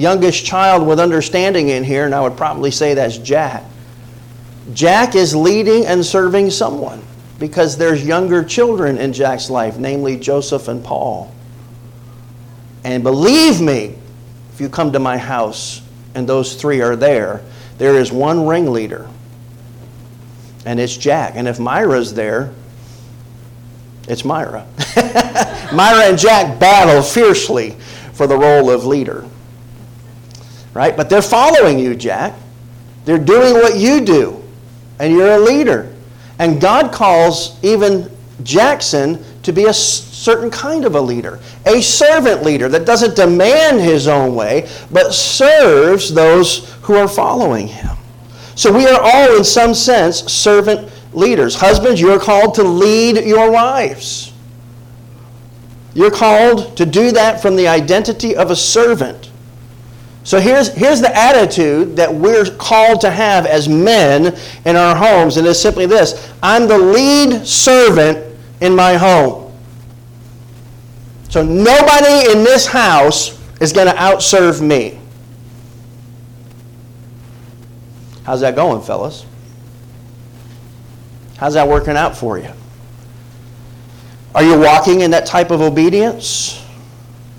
[0.00, 3.62] youngest child with understanding in here, and I would probably say that's Jack.
[4.72, 7.02] Jack is leading and serving someone
[7.38, 11.34] because there's younger children in Jack's life, namely Joseph and Paul.
[12.84, 13.96] And believe me,
[14.52, 15.82] if you come to my house
[16.14, 17.42] and those three are there,
[17.78, 19.08] there is one ringleader,
[20.64, 21.34] and it's Jack.
[21.36, 22.52] And if Myra's there,
[24.08, 24.66] it's Myra.
[25.74, 27.76] Myra and Jack battle fiercely
[28.12, 29.26] for the role of leader.
[30.74, 30.96] Right?
[30.96, 32.34] But they're following you, Jack.
[33.04, 34.42] They're doing what you do,
[34.98, 35.94] and you're a leader.
[36.38, 38.10] And God calls even
[38.42, 43.80] Jackson to be a certain kind of a leader, a servant leader that doesn't demand
[43.80, 47.96] his own way, but serves those who are following him.
[48.54, 51.54] So we are all, in some sense, servant leaders.
[51.54, 54.32] Husbands, you're called to lead your wives.
[55.94, 59.29] You're called to do that from the identity of a servant.
[60.22, 65.38] So here's, here's the attitude that we're called to have as men in our homes,
[65.38, 69.52] and it's simply this I'm the lead servant in my home.
[71.30, 74.98] So nobody in this house is going to outserve me.
[78.24, 79.24] How's that going, fellas?
[81.36, 82.52] How's that working out for you?
[84.34, 86.64] Are you walking in that type of obedience?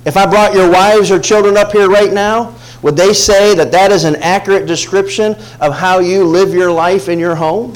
[0.06, 3.72] If I brought your wives or children up here right now, would they say that
[3.72, 7.76] that is an accurate description of how you live your life in your home?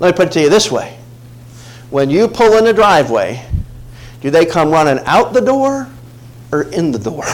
[0.00, 0.98] Let me put it to you this way.
[1.90, 3.46] When you pull in the driveway,
[4.20, 5.88] do they come running out the door
[6.50, 7.24] or in the door?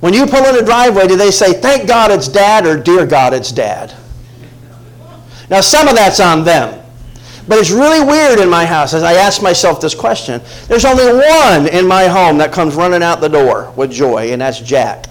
[0.00, 3.06] When you pull in the driveway, do they say, thank God it's dad or dear
[3.06, 3.94] God it's dad?
[5.48, 6.85] Now, some of that's on them.
[7.48, 10.40] But it's really weird in my house as I ask myself this question.
[10.66, 14.40] There's only one in my home that comes running out the door with joy, and
[14.40, 15.06] that's Jack.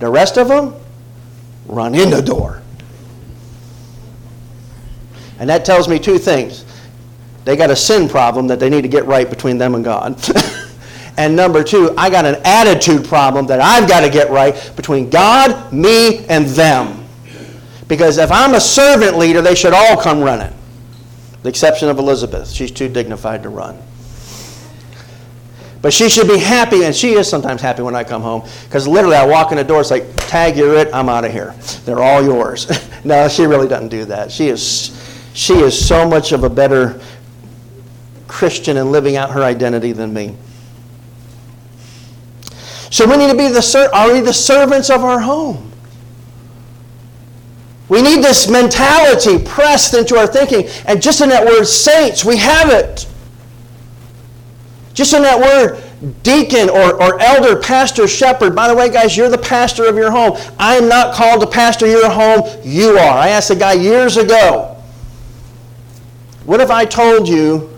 [0.00, 0.74] The rest of them
[1.66, 2.62] run in the door.
[5.38, 6.64] And that tells me two things.
[7.44, 10.20] They got a sin problem that they need to get right between them and God.
[11.16, 15.08] and number two, I got an attitude problem that I've got to get right between
[15.08, 17.07] God, me, and them.
[17.88, 20.54] Because if I'm a servant leader, they should all come running.
[21.42, 22.50] The exception of Elizabeth.
[22.50, 23.78] She's too dignified to run.
[25.80, 28.88] But she should be happy, and she is sometimes happy when I come home, because
[28.88, 31.54] literally I walk in the door, it's like, tag, you're it, I'm out of here.
[31.84, 32.68] They're all yours.
[33.04, 34.32] no, she really doesn't do that.
[34.32, 37.00] She is, she is so much of a better
[38.26, 40.36] Christian in living out her identity than me.
[42.90, 45.67] So we need to be the, are we the servants of our home?
[47.88, 50.68] We need this mentality pressed into our thinking.
[50.86, 53.06] And just in that word saints, we have it.
[54.92, 55.82] Just in that word
[56.22, 58.54] deacon or, or elder, pastor, shepherd.
[58.54, 60.36] By the way, guys, you're the pastor of your home.
[60.58, 62.42] I am not called to pastor your home.
[62.62, 63.18] You are.
[63.18, 64.76] I asked a guy years ago,
[66.44, 67.70] what if I told you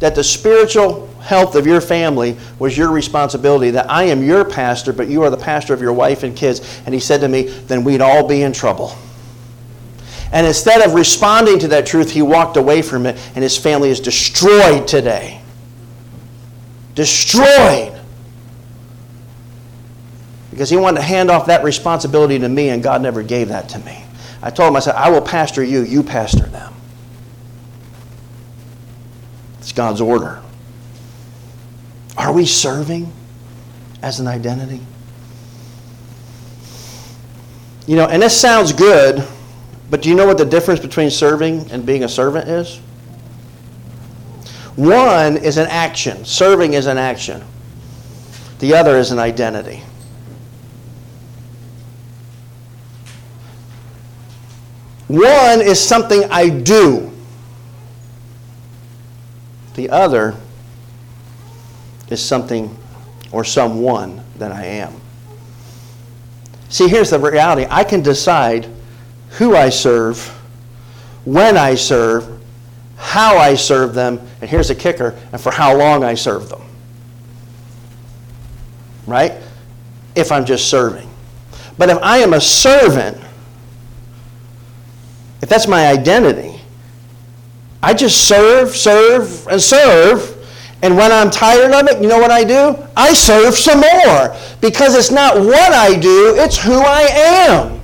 [0.00, 4.92] that the spiritual health of your family was your responsibility, that I am your pastor,
[4.92, 6.80] but you are the pastor of your wife and kids?
[6.84, 8.96] And he said to me, then we'd all be in trouble.
[10.32, 13.90] And instead of responding to that truth, he walked away from it, and his family
[13.90, 15.40] is destroyed today.
[16.94, 18.00] Destroyed.
[20.50, 23.68] Because he wanted to hand off that responsibility to me, and God never gave that
[23.70, 24.02] to me.
[24.42, 26.72] I told him, I said, I will pastor you, you pastor them.
[29.58, 30.42] It's God's order.
[32.16, 33.12] Are we serving
[34.02, 34.80] as an identity?
[37.86, 39.26] You know, and this sounds good
[39.90, 42.78] but do you know what the difference between serving and being a servant is?
[44.74, 47.42] One is an action, serving is an action,
[48.58, 49.82] the other is an identity.
[55.08, 57.12] One is something I do.
[59.74, 60.34] The other
[62.10, 62.76] is something
[63.30, 65.00] or someone that I am.
[66.68, 68.66] See, here's the reality I can decide
[69.30, 70.26] who I serve,
[71.24, 72.40] when I serve,
[72.96, 76.62] how I serve them, and here's a kicker, and for how long I serve them.
[79.06, 79.34] Right?
[80.14, 81.08] If I'm just serving.
[81.78, 83.18] But if I am a servant,
[85.42, 86.60] if that's my identity,
[87.82, 90.32] I just serve, serve, and serve.
[90.82, 92.76] And when I'm tired of it, you know what I do?
[92.96, 94.36] I serve some more.
[94.60, 97.75] Because it's not what I do, it's who I am.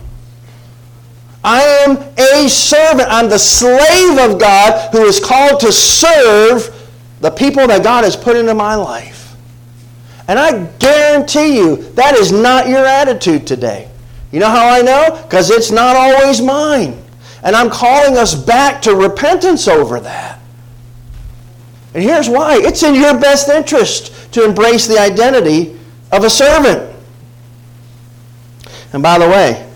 [1.44, 3.08] I am a servant.
[3.10, 6.78] I'm the slave of God who is called to serve
[7.20, 9.34] the people that God has put into my life.
[10.28, 13.88] And I guarantee you that is not your attitude today.
[14.30, 15.20] You know how I know?
[15.22, 17.02] Because it's not always mine.
[17.42, 20.40] And I'm calling us back to repentance over that.
[21.94, 25.78] And here's why it's in your best interest to embrace the identity
[26.12, 26.94] of a servant.
[28.92, 29.68] And by the way,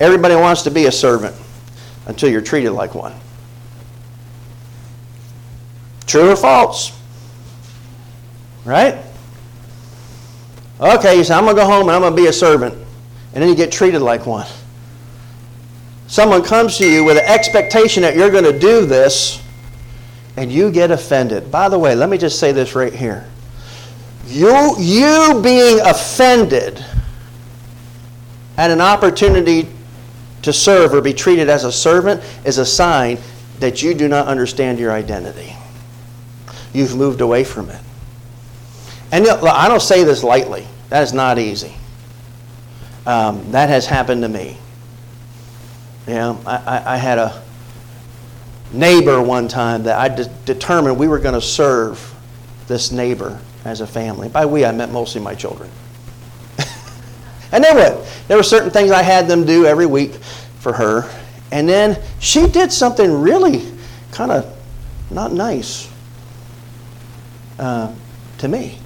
[0.00, 1.36] Everybody wants to be a servant
[2.06, 3.14] until you're treated like one.
[6.06, 6.98] True or false?
[8.64, 8.98] Right?
[10.80, 12.74] Okay, you say, I'm going to go home and I'm going to be a servant.
[13.34, 14.46] And then you get treated like one.
[16.06, 19.40] Someone comes to you with an expectation that you're going to do this,
[20.36, 21.52] and you get offended.
[21.52, 23.28] By the way, let me just say this right here.
[24.26, 26.84] You, you being offended
[28.56, 29.68] at an opportunity
[30.42, 33.18] to serve or be treated as a servant is a sign
[33.58, 35.54] that you do not understand your identity.
[36.72, 37.80] You've moved away from it.
[39.12, 40.66] And I don't say this lightly.
[40.88, 41.74] That is not easy.
[43.06, 44.56] Um, that has happened to me.
[46.06, 47.42] Know, I, I, I had a
[48.72, 52.14] neighbor one time that I de- determined we were going to serve
[52.66, 54.28] this neighbor as a family.
[54.28, 55.70] By we, I meant mostly my children.
[57.52, 58.06] And they would.
[58.28, 60.14] There were certain things I had them do every week
[60.60, 61.10] for her.
[61.52, 63.72] And then she did something really
[64.12, 64.56] kind of
[65.10, 65.90] not nice
[67.58, 67.92] uh,
[68.38, 68.78] to me.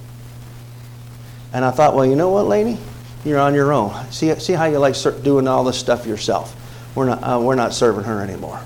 [1.52, 2.78] And I thought, well, you know what, lady?
[3.24, 4.10] You're on your own.
[4.10, 6.56] See, see how you like doing all this stuff yourself.
[6.94, 8.60] We're not, uh, we're not serving her anymore.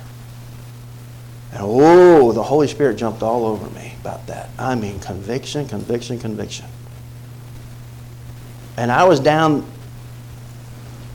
[1.53, 4.51] And oh, the Holy Spirit jumped all over me about that.
[4.59, 6.66] I mean, conviction, conviction, conviction.
[8.76, 9.66] And I was down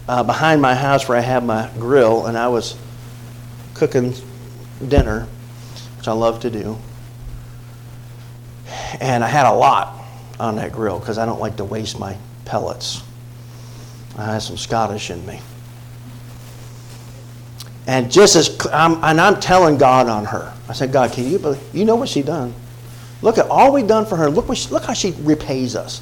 [0.08, 2.78] uh, behind my house where I have my grill, and I was
[3.74, 4.14] cooking
[4.88, 5.28] dinner,
[5.97, 6.78] which I love to do.
[8.99, 10.04] And I had a lot
[10.39, 13.04] on that grill because I don't like to waste my pellets.
[14.18, 15.39] I have some Scottish in me.
[17.88, 21.39] And just as I'm, and I'm telling God on her, I said, God, can you
[21.39, 21.62] believe?
[21.74, 22.54] You know what she done?
[23.22, 24.30] Look at all we done for her.
[24.30, 26.01] Look she, look how she repays us.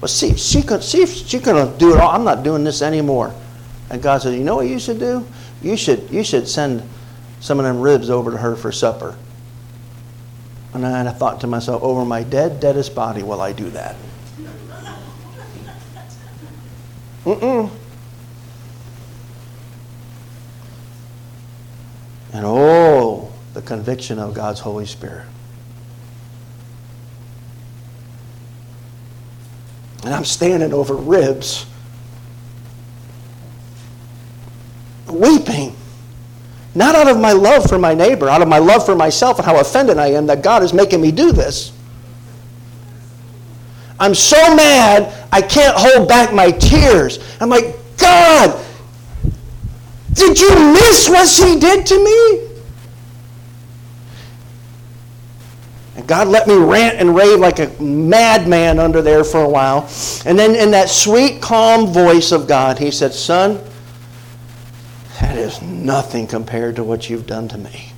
[0.00, 2.10] But see, she could see she could do it all.
[2.10, 3.34] I'm not doing this anymore.
[3.90, 5.26] And God said, you know what you should do?
[5.62, 6.82] You should you should send
[7.40, 9.16] some of them ribs over to her for supper.
[10.74, 13.96] And I thought to myself, over my dead, deadest body will I do that.
[17.24, 17.70] Mm-mm.
[22.32, 25.26] And oh, the conviction of God's Holy Spirit.
[30.08, 31.66] And I'm standing over ribs,
[35.06, 35.76] weeping.
[36.74, 39.44] Not out of my love for my neighbor, out of my love for myself and
[39.44, 41.74] how offended I am that God is making me do this.
[44.00, 47.18] I'm so mad, I can't hold back my tears.
[47.38, 48.64] I'm like, God,
[50.14, 52.47] did you miss what she did to me?
[55.98, 59.90] And God let me rant and rave like a madman under there for a while.
[60.24, 63.60] And then, in that sweet, calm voice of God, He said, Son,
[65.20, 67.90] that is nothing compared to what you've done to me.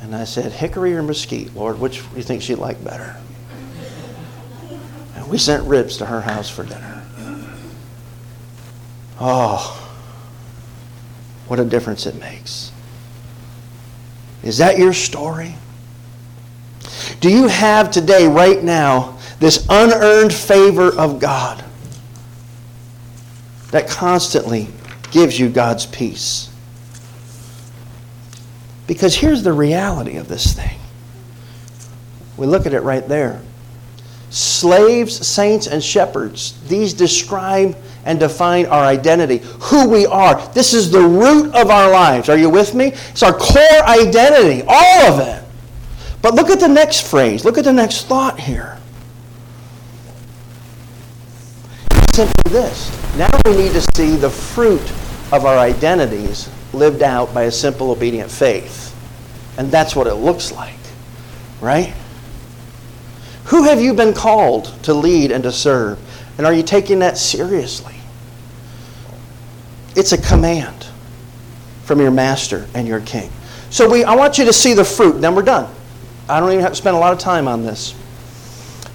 [0.00, 3.16] And I said, Hickory or mesquite, Lord, which do you think she'd like better?
[5.16, 7.02] And we sent ribs to her house for dinner.
[9.18, 9.92] Oh,
[11.48, 12.71] what a difference it makes.
[14.42, 15.54] Is that your story?
[17.20, 21.64] Do you have today, right now, this unearned favor of God
[23.70, 24.68] that constantly
[25.10, 26.50] gives you God's peace?
[28.86, 30.78] Because here's the reality of this thing.
[32.36, 33.40] We look at it right there.
[34.32, 37.76] Slaves, saints, and shepherds, these describe
[38.06, 40.40] and define our identity, who we are.
[40.54, 42.30] This is the root of our lives.
[42.30, 42.86] Are you with me?
[43.10, 45.44] It's our core identity, all of it.
[46.22, 47.44] But look at the next phrase.
[47.44, 48.78] Look at the next thought here.
[52.14, 52.90] Simply this.
[53.18, 54.80] Now we need to see the fruit
[55.30, 58.96] of our identities lived out by a simple, obedient faith.
[59.58, 60.78] And that's what it looks like,
[61.60, 61.92] right?
[63.52, 65.98] Who have you been called to lead and to serve?
[66.38, 67.94] And are you taking that seriously?
[69.94, 70.86] It's a command
[71.84, 73.30] from your master and your king.
[73.68, 75.20] So we, I want you to see the fruit.
[75.20, 75.70] Then we're done.
[76.30, 77.94] I don't even have to spend a lot of time on this.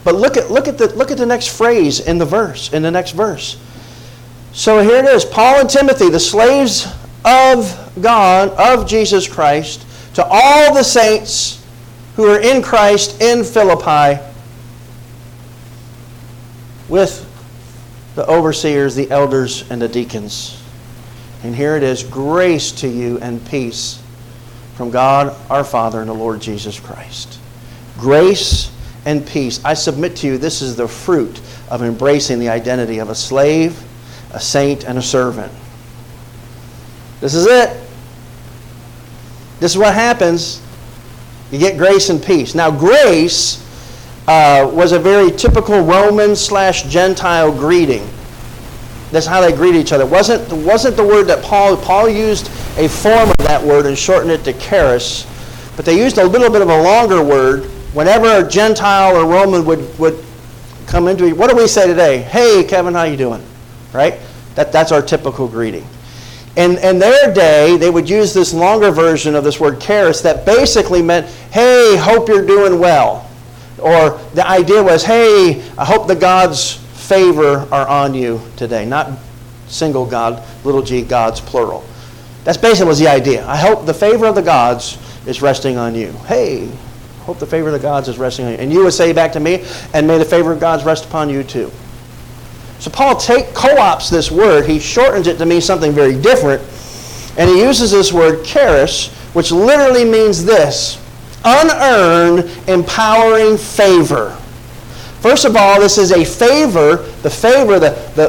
[0.03, 2.81] But look at, look at, the, look at the next phrase in the verse, in
[2.81, 3.61] the next verse.
[4.53, 6.87] So here it is Paul and Timothy, the slaves
[7.23, 9.85] of God, of Jesus Christ,
[10.15, 11.63] to all the saints
[12.15, 14.26] who are in Christ in Philippi
[16.89, 17.25] with
[18.15, 20.61] the overseers, the elders, and the deacons.
[21.43, 24.01] And here it is grace to you and peace
[24.75, 27.39] from God our Father and the Lord Jesus Christ.
[27.97, 28.71] Grace
[29.05, 29.63] and peace.
[29.63, 33.81] I submit to you, this is the fruit of embracing the identity of a slave,
[34.33, 35.51] a saint, and a servant.
[37.21, 37.69] This is it.
[39.59, 40.61] This is what happens.
[41.51, 42.53] You get grace and peace.
[42.53, 43.63] Now, grace
[44.27, 48.07] uh, was a very typical Roman slash Gentile greeting.
[49.11, 50.03] That's how they greet each other.
[50.03, 52.47] It wasn't, wasn't the word that Paul, Paul used
[52.77, 55.25] a form of that word and shortened it to charis,
[55.77, 57.65] but they used a little bit of a longer word.
[57.93, 60.23] Whenever a Gentile or Roman would, would
[60.87, 62.17] come into what do we say today?
[62.17, 63.41] Hey, Kevin, how you doing?
[63.93, 64.19] Right?
[64.55, 65.87] That, that's our typical greeting.
[66.57, 70.45] In, in their day, they would use this longer version of this word charis that
[70.45, 73.26] basically meant, hey, hope you're doing well.
[73.79, 76.73] Or the idea was, hey, I hope the gods
[77.07, 78.85] favor are on you today.
[78.85, 79.11] Not
[79.67, 81.85] single God, little g, gods, plural.
[82.43, 83.45] That's basically was the idea.
[83.47, 86.11] I hope the favor of the gods is resting on you.
[86.25, 86.69] Hey,
[87.21, 88.57] hope the favor of the gods is resting on you.
[88.57, 91.29] And you would say back to me, and may the favor of gods rest upon
[91.29, 91.71] you too.
[92.79, 96.61] So Paul take co-ops this word, he shortens it to mean something very different,
[97.37, 101.03] and he uses this word charis, which literally means this
[101.47, 104.35] unearned, empowering favor.
[105.21, 108.27] First of all, this is a favor, the favor, the, the,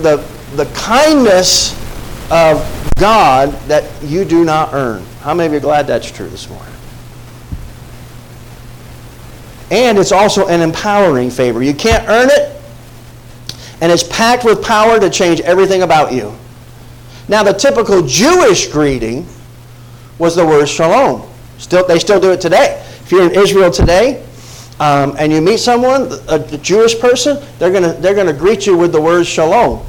[0.00, 1.72] the, the, kindness
[2.30, 2.62] of
[2.98, 5.04] God that you do not earn.
[5.22, 6.74] How many of you are glad that's true this morning?
[9.70, 11.62] And it's also an empowering favor.
[11.62, 12.60] You can't earn it,
[13.80, 16.34] and it's packed with power to change everything about you.
[17.28, 19.26] Now, the typical Jewish greeting
[20.18, 21.31] was the word shalom.
[21.62, 22.84] Still, they still do it today.
[23.04, 24.26] If you're in Israel today
[24.80, 28.76] um, and you meet someone, a, a Jewish person, they're gonna they're gonna greet you
[28.76, 29.86] with the word shalom.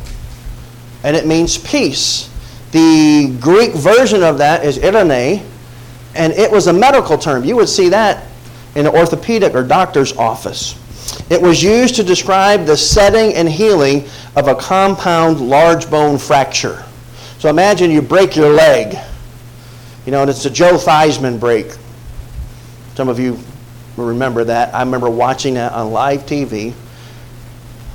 [1.04, 2.30] And it means peace.
[2.72, 5.44] The Greek version of that is irene,
[6.14, 7.44] and it was a medical term.
[7.44, 8.28] You would see that
[8.76, 10.80] in an orthopedic or doctor's office.
[11.32, 14.06] It was used to describe the setting and healing
[14.36, 16.86] of a compound large bone fracture.
[17.40, 18.98] So imagine you break your leg,
[20.06, 21.68] you know, and it's a Joe Theismann break.
[22.96, 23.40] Some of you
[23.98, 24.74] remember that.
[24.74, 26.74] I remember watching that on live TV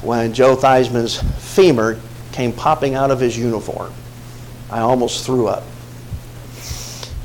[0.03, 1.21] when Joe Theismann's
[1.55, 2.01] femur
[2.33, 3.93] came popping out of his uniform.
[4.71, 5.65] I almost threw up.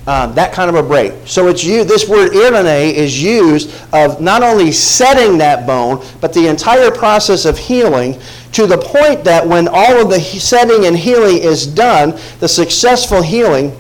[0.06, 1.14] Um, that kind of a break.
[1.26, 1.86] So it's you.
[1.86, 7.46] This word irene is used of not only setting that bone, but the entire process
[7.46, 8.20] of healing
[8.52, 13.22] to the point that when all of the setting and healing is done, the successful
[13.22, 13.78] healing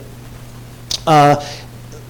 [1.08, 1.46] uh,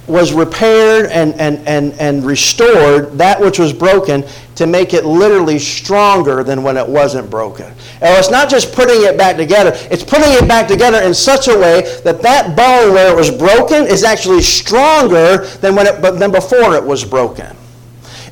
[0.08, 4.24] was repaired and, and, and, and restored that which was broken
[4.56, 7.66] to make it literally stronger than when it wasn't broken.
[7.66, 11.48] And it's not just putting it back together, it's putting it back together in such
[11.48, 16.02] a way that that bone where it was broken is actually stronger than, when it,
[16.02, 17.56] than before it was broken.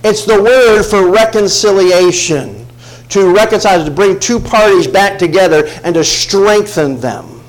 [0.04, 2.68] It's the word for reconciliation,
[3.10, 7.42] to reconcile, to bring two parties back together and to strengthen them.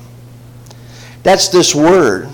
[1.23, 2.29] That's this word.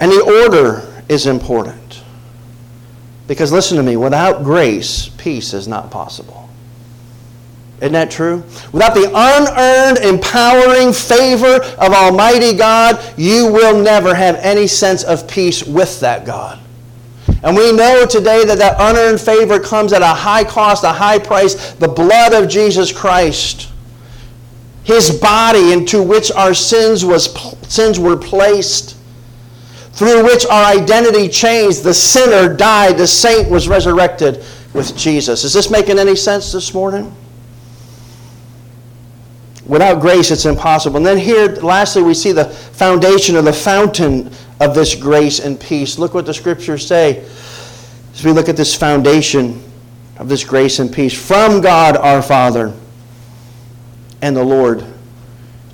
[0.00, 2.02] And the order is important.
[3.26, 6.48] Because listen to me, without grace, peace is not possible.
[7.80, 8.42] Isn't that true?
[8.72, 15.28] Without the unearned, empowering favor of Almighty God, you will never have any sense of
[15.28, 16.58] peace with that God.
[17.42, 21.20] And we know today that that unearned favor comes at a high cost, a high
[21.20, 23.70] price, the blood of Jesus Christ.
[24.82, 27.32] His body into which our sins, was,
[27.68, 28.97] sins were placed
[29.98, 31.82] through which our identity changed.
[31.82, 35.42] The sinner died, the saint was resurrected with Jesus.
[35.42, 37.12] Is this making any sense this morning?
[39.66, 40.98] Without grace, it's impossible.
[40.98, 44.30] And then here, lastly, we see the foundation or the fountain
[44.60, 45.98] of this grace and peace.
[45.98, 47.26] Look what the scriptures say
[48.14, 49.60] as we look at this foundation
[50.18, 52.72] of this grace and peace from God our Father
[54.22, 54.84] and the Lord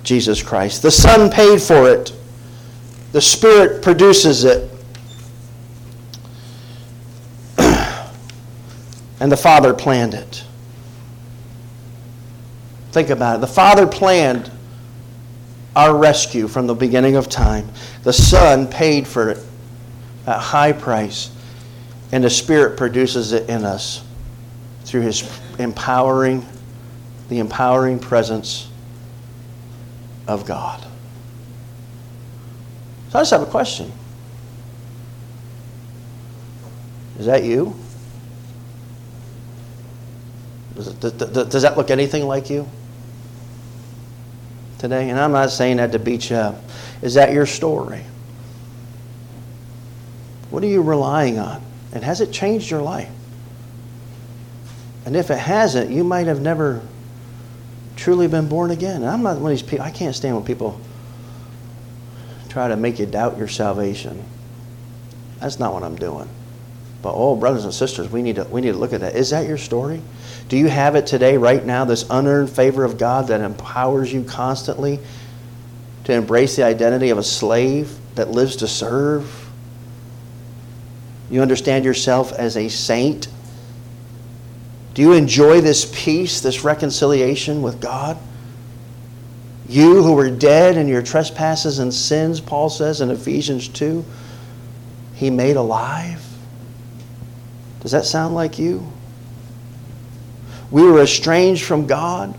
[0.01, 0.81] Jesus Christ.
[0.81, 2.11] The Son paid for it.
[3.15, 4.69] The Spirit produces it.
[7.57, 10.43] and the Father planned it.
[12.91, 13.39] Think about it.
[13.39, 14.51] The Father planned
[15.77, 17.69] our rescue from the beginning of time.
[18.03, 19.39] The Son paid for it
[20.27, 21.31] at high price.
[22.11, 24.03] And the Spirit produces it in us
[24.83, 25.23] through His
[25.57, 26.45] empowering,
[27.29, 28.69] the empowering presence
[30.27, 30.85] of God.
[33.15, 33.91] I just have a question.
[37.17, 37.75] Is that you?
[40.75, 42.67] Does, it, does that look anything like you
[44.77, 45.09] today?
[45.09, 46.61] And I'm not saying that to beat you up.
[47.01, 48.03] Is that your story?
[50.49, 51.61] What are you relying on?
[51.93, 53.09] And has it changed your life?
[55.05, 56.81] And if it hasn't, you might have never
[57.95, 58.97] truly been born again.
[58.97, 60.81] And I'm not one of these people, I can't stand when people
[62.55, 64.23] try to make you doubt your salvation.
[65.41, 66.29] That's not what I'm doing.
[67.01, 69.13] But oh, brothers and sisters, we need to we need to look at that.
[69.13, 70.01] Is that your story?
[70.47, 74.23] Do you have it today, right now, this unearned favor of God that empowers you
[74.23, 75.01] constantly
[76.05, 79.49] to embrace the identity of a slave that lives to serve?
[81.29, 83.27] You understand yourself as a saint?
[84.93, 88.17] Do you enjoy this peace, this reconciliation with God?
[89.67, 94.05] You who were dead in your trespasses and sins, Paul says in Ephesians 2,
[95.15, 96.23] he made alive.
[97.79, 98.85] Does that sound like you?
[100.71, 102.35] We were estranged from God.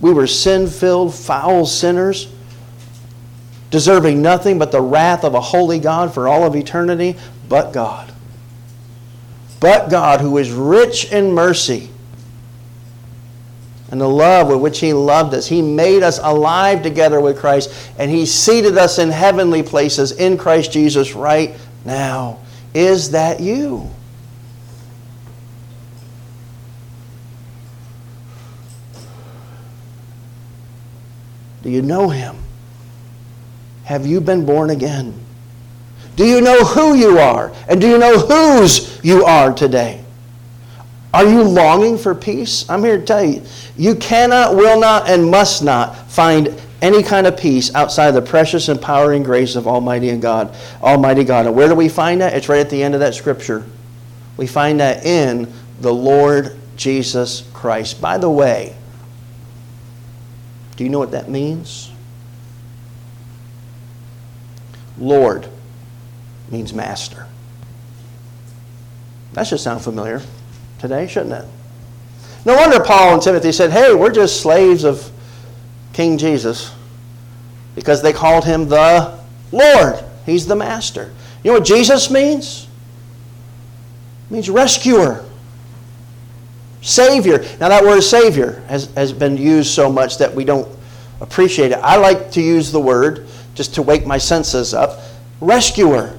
[0.00, 2.32] We were sin filled, foul sinners,
[3.70, 7.16] deserving nothing but the wrath of a holy God for all of eternity,
[7.48, 8.12] but God.
[9.60, 11.90] But God, who is rich in mercy,
[13.90, 15.46] and the love with which He loved us.
[15.46, 20.38] He made us alive together with Christ, and He seated us in heavenly places in
[20.38, 22.38] Christ Jesus right now.
[22.72, 23.88] Is that you?
[31.62, 32.36] Do you know Him?
[33.84, 35.14] Have you been born again?
[36.16, 37.52] Do you know who you are?
[37.68, 40.04] And do you know whose you are today?
[41.12, 42.68] Are you longing for peace?
[42.70, 43.42] I'm here to tell you,
[43.76, 48.68] you cannot, will not, and must not find any kind of peace outside the precious
[48.68, 51.46] and empowering grace of Almighty and God, Almighty God.
[51.46, 52.34] And where do we find that?
[52.34, 53.66] It's right at the end of that scripture.
[54.36, 58.00] We find that in the Lord Jesus Christ.
[58.00, 58.76] By the way,
[60.76, 61.90] do you know what that means?
[64.96, 65.48] Lord
[66.50, 67.26] means master.
[69.32, 70.22] That should sound familiar
[70.80, 71.44] today, shouldn't it?
[72.44, 75.10] No wonder Paul and Timothy said, hey, we're just slaves of
[75.92, 76.72] King Jesus
[77.74, 79.18] because they called him the
[79.52, 80.02] Lord.
[80.24, 81.12] He's the master.
[81.44, 82.66] You know what Jesus means?
[84.28, 85.24] It means rescuer.
[86.82, 87.40] Savior.
[87.60, 90.68] Now, that word Savior has, has been used so much that we don't
[91.20, 91.78] appreciate it.
[91.82, 95.00] I like to use the word just to wake my senses up
[95.40, 96.16] rescuer.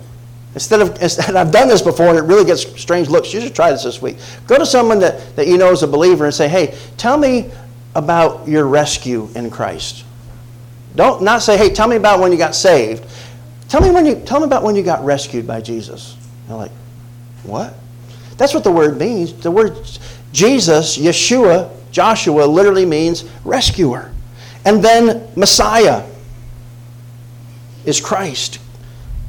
[0.54, 3.34] Instead of, instead, I've done this before and it really gets strange looks.
[3.34, 4.18] You should try this this week.
[4.48, 7.50] Go to someone that, that you know is a believer and say, hey, tell me
[7.96, 10.04] about your rescue in Christ.
[10.96, 13.06] Don't not say, hey, tell me about when you got saved.
[13.70, 16.18] Tell me when you tell me about when you got rescued by Jesus.
[16.48, 16.72] They're like,
[17.44, 17.74] what?
[18.38, 19.34] That's what the word means.
[19.34, 19.78] The word
[20.34, 24.12] Jesus, Yeshua, Joshua literally means rescuer.
[24.66, 26.06] And then Messiah
[27.86, 28.60] is Christ.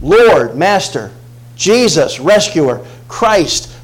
[0.03, 1.13] Lord, Master,
[1.57, 3.75] Jesus, rescuer, Christ,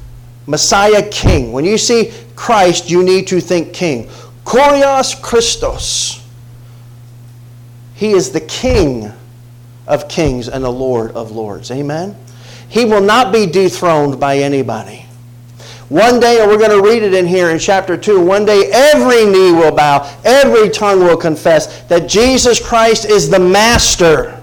[0.45, 1.51] Messiah, King.
[1.51, 4.09] When you see Christ, you need to think King.
[4.43, 6.25] Kurios Christos.
[7.95, 9.11] He is the King
[9.87, 11.71] of kings and the Lord of lords.
[11.71, 12.15] Amen?
[12.69, 15.05] He will not be dethroned by anybody.
[15.89, 18.69] One day, and we're going to read it in here in chapter 2, one day
[18.71, 24.39] every knee will bow, every tongue will confess that Jesus Christ is the Master,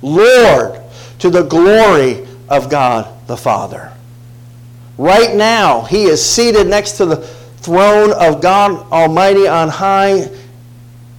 [0.00, 0.77] Lord,
[1.18, 3.92] to the glory of God the Father.
[4.96, 10.30] Right now, He is seated next to the throne of God Almighty on high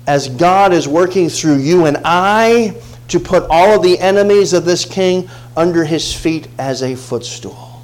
[0.08, 4.66] as God is working through you and I to put all of the enemies of
[4.66, 7.82] this king under his feet as a footstool.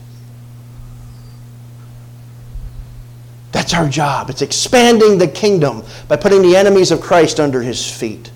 [3.52, 4.30] That's our job.
[4.30, 8.32] It's expanding the kingdom by putting the enemies of Christ under his feet.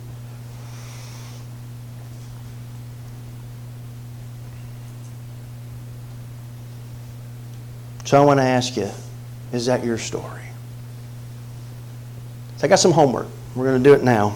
[8.09, 8.89] So I want to ask you
[9.53, 10.41] is that your story?
[12.57, 13.27] So I got some homework.
[13.53, 14.35] We're going to do it now.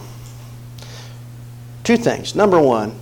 [1.83, 2.35] Two things.
[2.35, 2.95] Number one,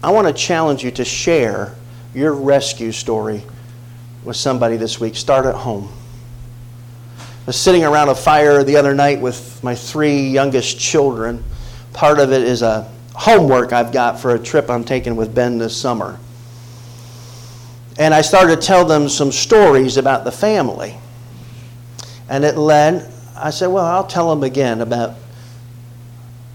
[0.00, 1.74] I want to challenge you to share
[2.14, 3.42] your rescue story
[4.22, 5.16] with somebody this week.
[5.16, 5.92] Start at home.
[7.18, 11.42] I was sitting around a fire the other night with my three youngest children.
[11.94, 15.58] Part of it is a homework I've got for a trip I'm taking with Ben
[15.58, 16.20] this summer.
[17.98, 20.96] And I started to tell them some stories about the family.
[22.28, 25.14] And it led, I said, well, I'll tell them again about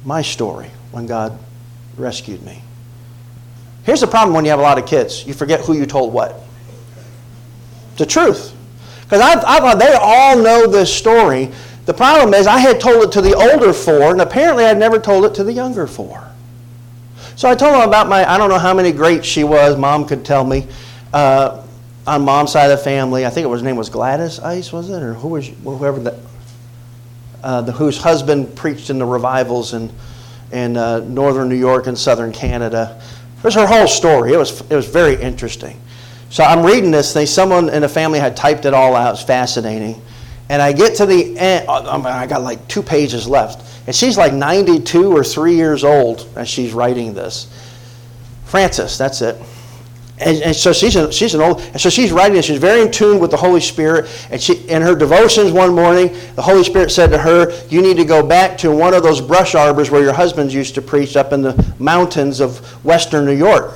[0.04, 1.38] my story when God
[1.98, 2.62] rescued me.
[3.84, 6.12] Here's the problem when you have a lot of kids you forget who you told
[6.12, 6.42] what.
[7.98, 8.54] The truth.
[9.04, 11.52] Because I, I thought they all know this story.
[11.86, 15.00] The problem is, I had told it to the older four, and apparently I'd never
[15.00, 16.28] told it to the younger four.
[17.38, 20.06] So I told them about my, I don't know how many greats she was, mom
[20.06, 20.68] could tell me.
[21.14, 21.64] Uh,
[22.06, 24.72] on mom's side of the family, I think it was, her name was Gladys Ice,
[24.72, 25.04] was it?
[25.04, 26.16] Or who was, whoever that,
[27.44, 29.92] uh, the, whose husband preached in the revivals in,
[30.52, 33.02] in uh, northern New York and southern Canada.
[33.38, 34.34] It was her whole story.
[34.34, 35.80] It was, it was very interesting.
[36.30, 37.26] So I'm reading this thing.
[37.26, 39.16] Someone in the family had typed it all out.
[39.16, 40.02] It's fascinating.
[40.50, 41.68] And I get to the end.
[41.70, 43.64] I got like two pages left.
[43.86, 47.48] And she's like 92 or 3 years old as she's writing this.
[48.46, 49.38] Francis, that's it.
[50.20, 52.82] And, and, so she's, a, she's an old, and so she's writing, and she's very
[52.82, 54.10] in tune with the Holy Spirit.
[54.32, 57.98] And she, in her devotions one morning, the Holy Spirit said to her, You need
[57.98, 61.16] to go back to one of those brush arbors where your husband used to preach
[61.16, 63.76] up in the mountains of western New York.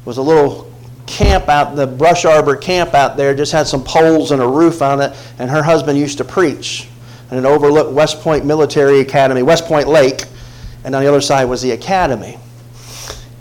[0.00, 0.72] It was a little
[1.04, 4.80] camp out, the brush arbor camp out there, just had some poles and a roof
[4.80, 6.88] on it, and her husband used to preach.
[7.30, 10.22] And it overlooked West Point Military Academy, West Point Lake,
[10.84, 12.38] and on the other side was the academy.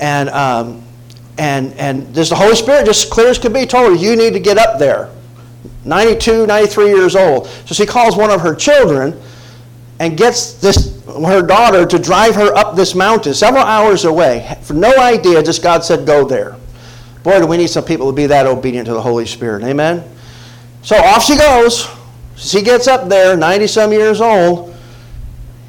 [0.01, 0.84] And, um,
[1.37, 4.33] and, and just the Holy Spirit, just clear as could be, told her, You need
[4.33, 5.09] to get up there.
[5.83, 7.47] 92, 93 years old.
[7.47, 9.19] So she calls one of her children
[9.99, 14.73] and gets this her daughter to drive her up this mountain several hours away for
[14.73, 16.57] no idea just god said go there
[17.25, 19.63] Boy, do we need some people to be that obedient to the Holy Spirit.
[19.63, 20.07] Amen?
[20.83, 21.89] So off she goes.
[22.35, 24.75] She gets up there, 90 some years old,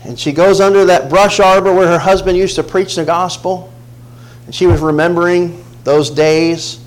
[0.05, 3.73] and she goes under that brush arbor where her husband used to preach the gospel.
[4.47, 6.80] And she was remembering those days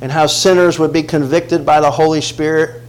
[0.00, 2.82] and how sinners would be convicted by the Holy Spirit.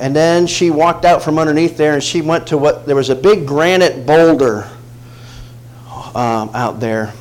[0.00, 3.10] And then she walked out from underneath there and she went to what there was
[3.10, 4.68] a big granite boulder
[6.14, 7.12] um, out there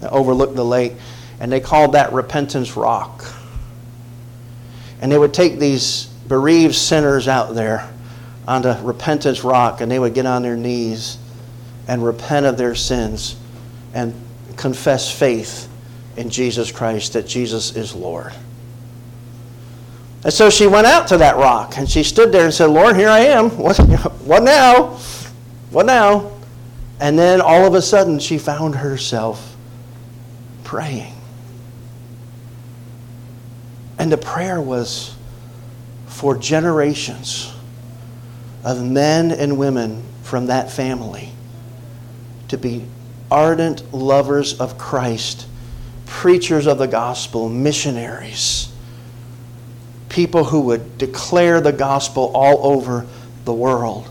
[0.00, 0.94] that overlooked the lake,
[1.40, 3.24] and they called that Repentance Rock.
[5.00, 7.88] And they would take these bereaved sinners out there
[8.46, 11.18] onto Repentance Rock, and they would get on their knees
[11.86, 13.36] and repent of their sins
[13.94, 14.14] and
[14.58, 15.68] confess faith
[16.16, 18.32] in Jesus Christ that Jesus is Lord.
[20.24, 22.96] And so she went out to that rock and she stood there and said, Lord,
[22.96, 23.50] here I am.
[23.56, 24.98] What, what now?
[25.70, 26.32] What now?
[27.00, 29.56] And then all of a sudden she found herself
[30.64, 31.14] praying.
[33.98, 35.14] And the prayer was
[36.06, 37.54] for generations
[38.64, 41.30] of men and women from that family
[42.48, 42.84] to be
[43.30, 45.46] ardent lovers of Christ,
[46.06, 48.72] preachers of the gospel, missionaries,
[50.08, 53.06] people who would declare the gospel all over
[53.44, 54.10] the world.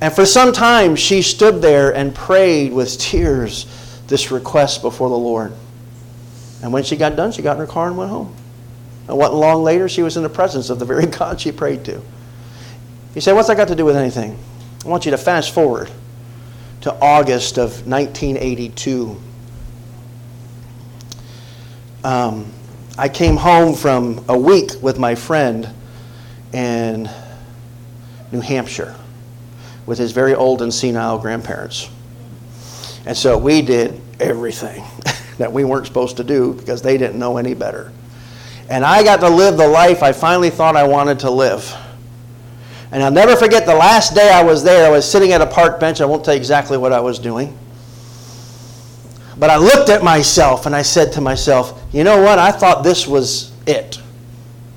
[0.00, 3.66] And for some time, she stood there and prayed with tears
[4.08, 5.52] this request before the Lord.
[6.62, 8.34] And when she got done, she got in her car and went home.
[9.08, 11.84] And wasn't long later, she was in the presence of the very God she prayed
[11.84, 12.00] to.
[13.14, 14.38] You say, What's that got to do with anything?
[14.84, 15.90] I want you to fast forward
[16.82, 19.16] to August of 1982.
[22.04, 22.52] Um,
[22.98, 25.68] I came home from a week with my friend
[26.52, 27.08] in
[28.32, 28.96] New Hampshire
[29.86, 31.88] with his very old and senile grandparents.
[33.06, 34.84] And so we did everything
[35.38, 37.92] that we weren't supposed to do because they didn't know any better.
[38.68, 41.76] And I got to live the life I finally thought I wanted to live.
[42.92, 45.46] And I'll never forget the last day I was there, I was sitting at a
[45.46, 46.02] park bench.
[46.02, 47.58] I won't tell you exactly what I was doing.
[49.38, 52.38] But I looked at myself and I said to myself, you know what?
[52.38, 53.98] I thought this was it.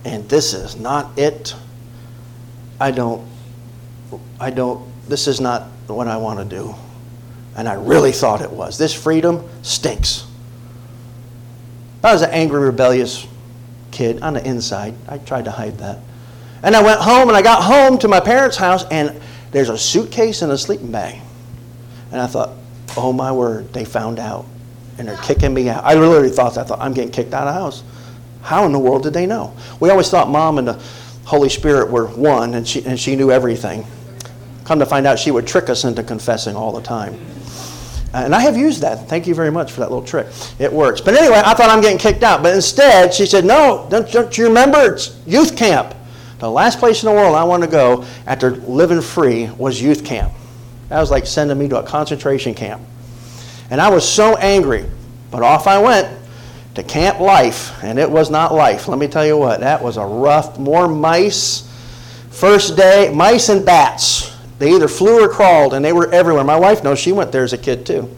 [0.05, 1.53] And this is not it.
[2.79, 3.27] I don't,
[4.39, 6.73] I don't, this is not what I want to do.
[7.57, 8.77] And I really thought it was.
[8.77, 10.25] This freedom stinks.
[12.01, 13.27] I was an angry, rebellious
[13.91, 14.93] kid on the inside.
[15.07, 15.99] I tried to hide that.
[16.65, 19.77] And I went home and I got home to my parents' house and there's a
[19.77, 21.21] suitcase and a sleeping bag.
[22.11, 22.57] And I thought,
[22.97, 24.47] oh my word, they found out.
[24.97, 25.83] And they're kicking me out.
[25.83, 26.57] I literally thought.
[26.57, 27.83] I thought, I'm getting kicked out of the house.
[28.41, 29.55] How in the world did they know?
[29.79, 30.81] We always thought mom and the
[31.25, 33.85] Holy Spirit were one and she, and she knew everything.
[34.63, 37.19] Come to find out, she would trick us into confessing all the time.
[38.11, 39.07] And I have used that.
[39.07, 40.27] Thank you very much for that little trick.
[40.57, 40.99] It works.
[40.99, 42.41] But anyway, I thought I'm getting kicked out.
[42.41, 44.93] But instead, she said, No, don't, don't you remember?
[44.93, 45.93] It's youth camp.
[46.45, 50.05] The last place in the world I wanted to go after living free was youth
[50.05, 50.31] camp.
[50.89, 52.83] That was like sending me to a concentration camp.
[53.71, 54.85] And I was so angry.
[55.31, 56.07] But off I went
[56.75, 57.83] to camp life.
[57.83, 58.87] And it was not life.
[58.87, 61.67] Let me tell you what, that was a rough, more mice.
[62.29, 64.37] First day, mice and bats.
[64.59, 66.43] They either flew or crawled, and they were everywhere.
[66.43, 68.15] My wife knows she went there as a kid too.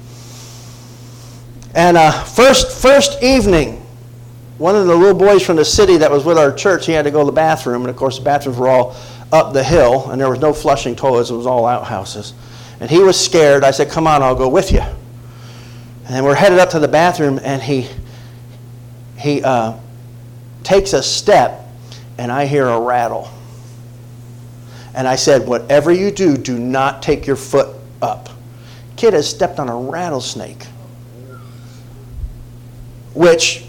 [1.74, 3.87] And uh, first, first evening,
[4.58, 7.04] one of the little boys from the city that was with our church, he had
[7.04, 8.96] to go to the bathroom, and of course the bathrooms were all
[9.32, 12.34] up the hill, and there was no flushing toilets; it was all outhouses.
[12.80, 13.64] And he was scared.
[13.64, 14.84] I said, "Come on, I'll go with you."
[16.10, 17.88] And we're headed up to the bathroom, and he
[19.18, 19.78] he uh,
[20.64, 21.68] takes a step,
[22.18, 23.30] and I hear a rattle.
[24.94, 28.30] And I said, Whatever you do, do not take your foot up.
[28.96, 30.64] Kid has stepped on a rattlesnake,
[33.14, 33.67] which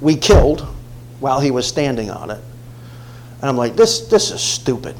[0.00, 0.66] we killed
[1.20, 2.40] while he was standing on it.
[3.40, 4.96] And I'm like, this, this is stupid.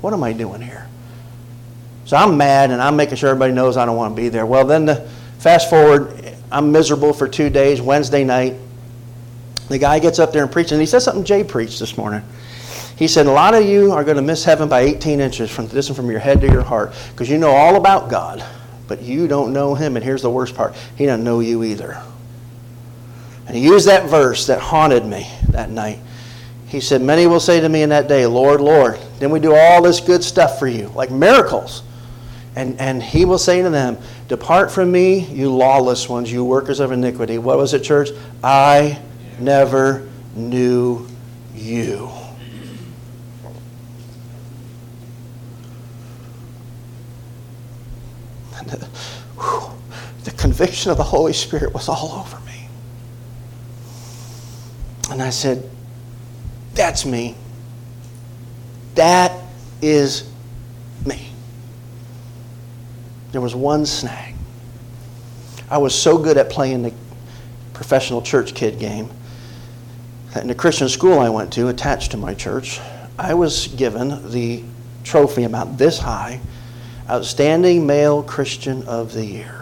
[0.00, 0.88] What am I doing here?
[2.04, 4.44] So I'm mad and I'm making sure everybody knows I don't want to be there.
[4.44, 5.08] Well, then the,
[5.38, 7.80] fast forward, I'm miserable for two days.
[7.80, 8.54] Wednesday night,
[9.68, 12.22] the guy gets up there and preaches, and he says something Jay preached this morning.
[12.96, 15.68] He said, A lot of you are going to miss heaven by 18 inches from
[15.68, 18.44] this from your head to your heart because you know all about God,
[18.86, 19.96] but you don't know Him.
[19.96, 22.02] And here's the worst part He doesn't know you either.
[23.46, 25.98] And he used that verse that haunted me that night.
[26.66, 28.98] He said, Many will say to me in that day, Lord, Lord.
[29.18, 31.82] Then we do all this good stuff for you, like miracles.
[32.54, 36.80] And, and he will say to them, Depart from me, you lawless ones, you workers
[36.80, 37.38] of iniquity.
[37.38, 38.10] What was it, church?
[38.42, 38.98] I
[39.38, 41.06] never knew
[41.54, 42.10] you.
[50.24, 52.51] the conviction of the Holy Spirit was all over me.
[55.12, 55.68] And I said,
[56.74, 57.36] That's me.
[58.94, 59.30] That
[59.82, 60.26] is
[61.04, 61.28] me.
[63.30, 64.34] There was one snag.
[65.70, 66.94] I was so good at playing the
[67.74, 69.10] professional church kid game.
[70.34, 72.80] In the Christian school I went to, attached to my church,
[73.18, 74.64] I was given the
[75.04, 76.40] trophy about this high
[77.10, 79.61] Outstanding Male Christian of the Year.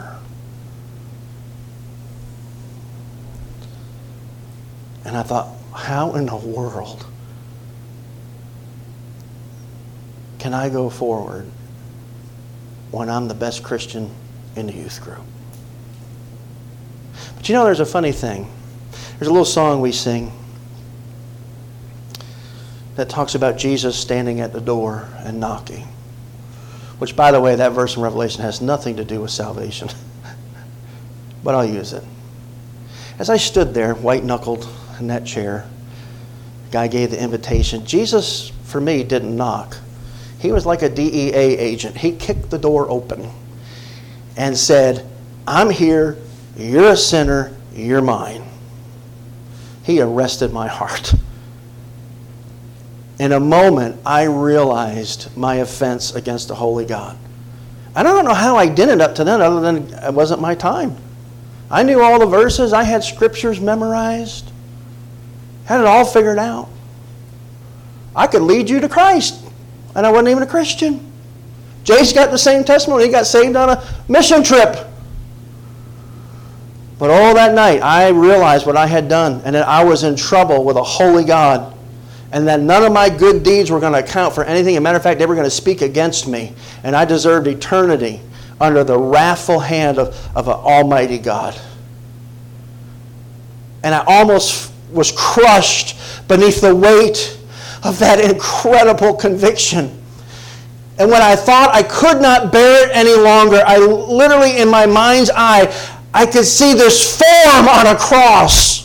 [5.11, 7.05] And I thought, how in the world
[10.39, 11.51] can I go forward
[12.93, 14.15] when I'm the best Christian
[14.55, 15.25] in the youth group?
[17.35, 18.49] But you know, there's a funny thing.
[19.19, 20.31] There's a little song we sing
[22.95, 25.89] that talks about Jesus standing at the door and knocking.
[27.01, 29.89] Which, by the way, that verse in Revelation has nothing to do with salvation.
[31.43, 32.05] but I'll use it.
[33.19, 34.69] As I stood there, white knuckled
[35.01, 35.67] in that chair,
[36.67, 37.85] the guy gave the invitation.
[37.85, 39.77] Jesus, for me, didn't knock.
[40.39, 41.97] He was like a DEA agent.
[41.97, 43.31] He kicked the door open
[44.37, 45.07] and said,
[45.47, 46.17] I'm here,
[46.57, 48.45] you're a sinner, you're mine.
[49.83, 51.15] He arrested my heart.
[53.19, 57.19] In a moment, I realized my offense against the holy God.
[57.95, 60.55] I don't know how I did it up to then, other than it wasn't my
[60.55, 60.97] time.
[61.71, 64.50] I knew all the verses, I had scriptures memorized,
[65.71, 66.69] had it all figured out.
[68.17, 69.45] I could lead you to Christ,
[69.95, 71.13] and I wasn't even a Christian.
[71.85, 73.05] Jay's got the same testimony.
[73.05, 74.87] He got saved on a mission trip.
[76.99, 80.17] But all that night, I realized what I had done, and that I was in
[80.17, 81.77] trouble with a holy God
[82.33, 84.75] and that none of my good deeds were going to account for anything.
[84.75, 86.53] As a matter of fact, they were going to speak against me,
[86.85, 88.21] and I deserved eternity
[88.61, 91.59] under the wrathful hand of, of an almighty God.
[93.83, 95.97] And I almost was crushed
[96.29, 97.39] beneath the weight
[97.85, 99.97] of that incredible conviction.
[100.99, 104.87] And when I thought I could not bear it any longer, I literally, in my
[104.87, 105.73] mind's eye,
[106.13, 108.81] I could see this form on a cross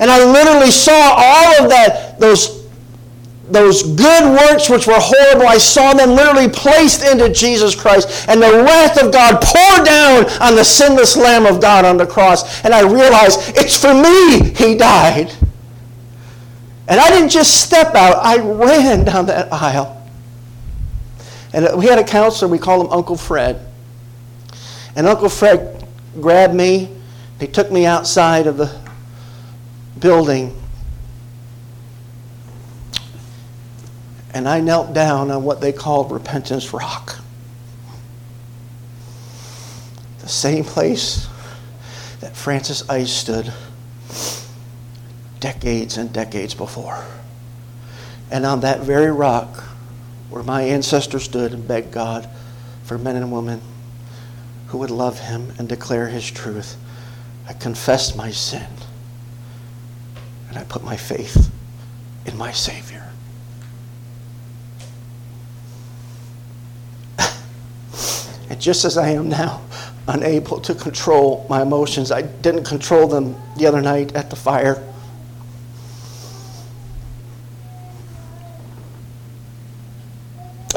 [0.00, 2.59] and I literally saw all of that, those,
[3.50, 8.28] those good works which were horrible, I saw them literally placed into Jesus Christ.
[8.28, 12.06] And the wrath of God poured down on the sinless Lamb of God on the
[12.06, 12.64] cross.
[12.64, 15.32] And I realized it's for me he died.
[16.88, 19.96] And I didn't just step out, I ran down that aisle.
[21.52, 23.66] And we had a counselor, we call him Uncle Fred.
[24.96, 25.86] And Uncle Fred
[26.20, 26.94] grabbed me,
[27.38, 28.76] he took me outside of the
[29.98, 30.56] building.
[34.32, 37.18] And I knelt down on what they called Repentance Rock.
[40.20, 41.28] The same place
[42.20, 43.52] that Francis Ice stood
[45.40, 47.04] decades and decades before.
[48.30, 49.64] And on that very rock
[50.28, 52.28] where my ancestors stood and begged God
[52.84, 53.60] for men and women
[54.68, 56.76] who would love him and declare his truth,
[57.48, 58.66] I confessed my sin
[60.48, 61.50] and I put my faith
[62.26, 63.09] in my Savior.
[68.50, 69.62] And just as I am now,
[70.08, 74.84] unable to control my emotions, I didn't control them the other night at the fire.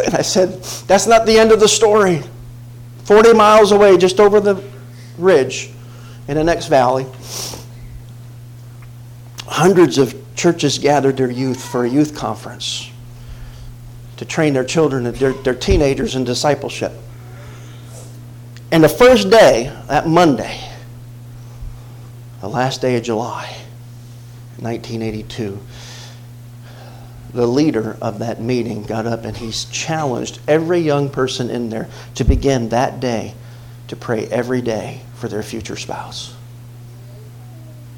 [0.05, 2.23] And I said, That's not the end of the story.
[3.05, 4.63] 40 miles away, just over the
[5.17, 5.71] ridge
[6.27, 7.05] in the next valley,
[9.45, 12.89] hundreds of churches gathered their youth for a youth conference
[14.17, 16.93] to train their children, their, their teenagers in discipleship.
[18.73, 20.59] And the first day, that Monday,
[22.41, 23.55] the last day of July,
[24.57, 25.59] 1982,
[27.35, 31.87] the leader of that meeting got up and he's challenged every young person in there
[32.15, 33.35] to begin that day
[33.89, 36.35] to pray every day for their future spouse.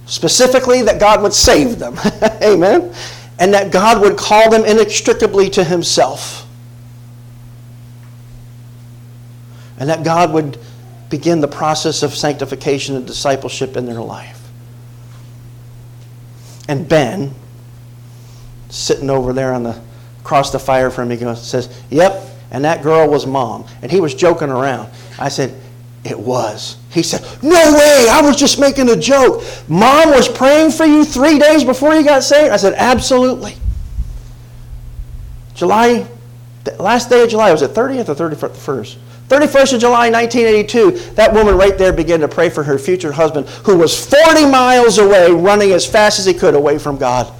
[0.07, 1.97] Specifically, that God would save them.
[2.43, 2.93] Amen.
[3.39, 6.45] And that God would call them inextricably to Himself.
[9.77, 10.57] And that God would
[11.15, 14.49] begin the process of sanctification and discipleship in their life.
[16.67, 17.33] And Ben,
[18.67, 19.81] sitting over there on the
[20.19, 23.65] across the fire from me, goes, says, Yep, and that girl was mom.
[23.81, 24.91] And he was joking around.
[25.17, 25.57] I said,
[26.03, 26.75] It was.
[26.89, 29.41] He said, No way, I was just making a joke.
[29.69, 32.51] Mom was praying for you three days before you got saved?
[32.51, 33.55] I said, Absolutely.
[35.53, 36.05] July,
[36.77, 38.97] last day of July, was it 30th or 31st?
[39.29, 43.47] 31st of July, 1982, that woman right there began to pray for her future husband
[43.63, 47.33] who was 40 miles away, running as fast as he could away from God.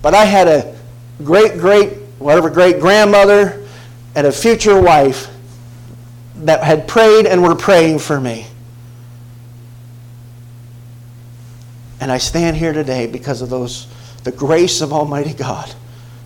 [0.00, 0.76] But I had a
[1.24, 3.66] great, great, whatever, great grandmother
[4.14, 5.28] and a future wife
[6.36, 8.46] that had prayed and were praying for me.
[12.00, 13.86] And I stand here today because of those,
[14.24, 15.74] the grace of Almighty God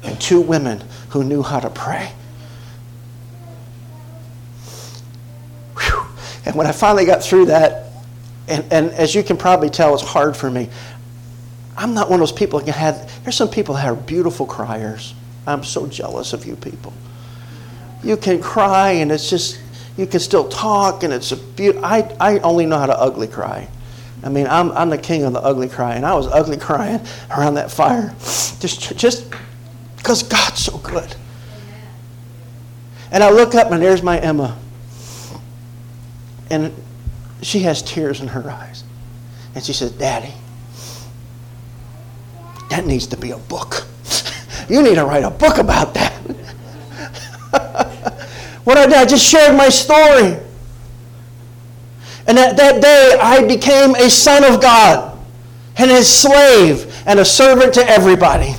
[0.05, 2.13] and two women who knew how to pray.
[5.77, 6.07] Whew.
[6.47, 7.93] And when I finally got through that,
[8.49, 10.69] and, and as you can probably tell, it's hard for me.
[11.77, 14.47] I'm not one of those people that can have, there's some people that are beautiful
[14.47, 15.15] criers.
[15.47, 16.93] I'm so jealous of you people.
[18.03, 19.61] You can cry and it's just,
[19.97, 23.29] you can still talk and it's a beautiful, I, I only know how to ugly
[23.29, 23.69] cry.
[24.23, 26.99] I mean, I'm, I'm the king of the ugly cry, and I was ugly crying
[27.31, 29.31] around that fire just, just
[29.99, 31.15] because God's so good.
[33.11, 34.59] And I look up and there's my Emma.
[36.51, 36.75] And
[37.43, 38.85] she has tears in her eyes.
[39.55, 40.33] And she says, Daddy,
[42.71, 43.87] that needs to be a book.
[44.69, 46.13] you need to write a book about that.
[48.65, 50.39] what I did, I just shared my story.
[52.27, 55.19] And that, that day, I became a son of God
[55.77, 58.55] and his slave and a servant to everybody.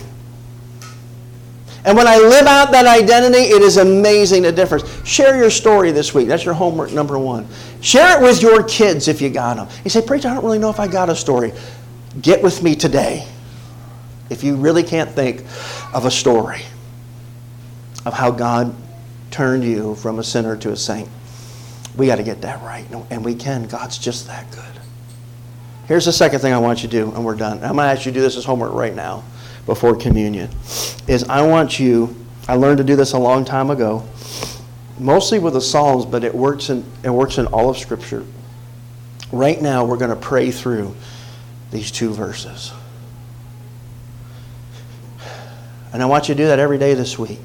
[1.85, 5.07] And when I live out that identity, it is amazing the difference.
[5.07, 6.27] Share your story this week.
[6.27, 7.47] That's your homework number one.
[7.79, 9.67] Share it with your kids if you got them.
[9.83, 11.53] You say, Preacher, I don't really know if I got a story.
[12.19, 13.27] Get with me today.
[14.31, 15.41] If you really can't think
[15.93, 16.63] of a story
[18.03, 18.75] of how God
[19.29, 21.07] turned you from a sinner to a saint,
[21.95, 22.85] we got to get that right.
[23.11, 23.67] And we can.
[23.67, 24.63] God's just that good.
[25.87, 27.57] Here's the second thing I want you to do, and we're done.
[27.57, 29.23] I'm going to ask you to do this as homework right now
[29.65, 30.49] before communion.
[31.07, 32.15] Is I want you,
[32.47, 34.07] I learned to do this a long time ago,
[34.99, 38.23] mostly with the Psalms, but it works in, it works in all of Scripture.
[39.31, 40.95] Right now, we're going to pray through
[41.71, 42.71] these two verses.
[45.91, 47.39] And I want you to do that every day this week.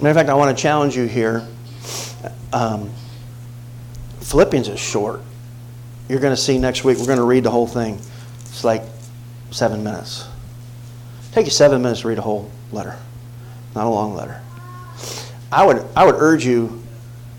[0.00, 1.46] Matter of fact, I want to challenge you here.
[2.52, 2.92] Um,
[4.20, 5.20] Philippians is short.
[6.08, 7.98] You're going to see next week, we're going to read the whole thing.
[8.56, 8.84] It's like
[9.50, 10.26] seven minutes.
[11.32, 12.96] Take you seven minutes to read a whole letter,
[13.74, 14.40] not a long letter.
[15.52, 16.82] I would, I would urge you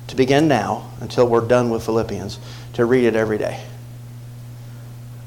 [0.09, 2.37] to begin now until we're done with Philippians
[2.73, 3.59] to read it every day.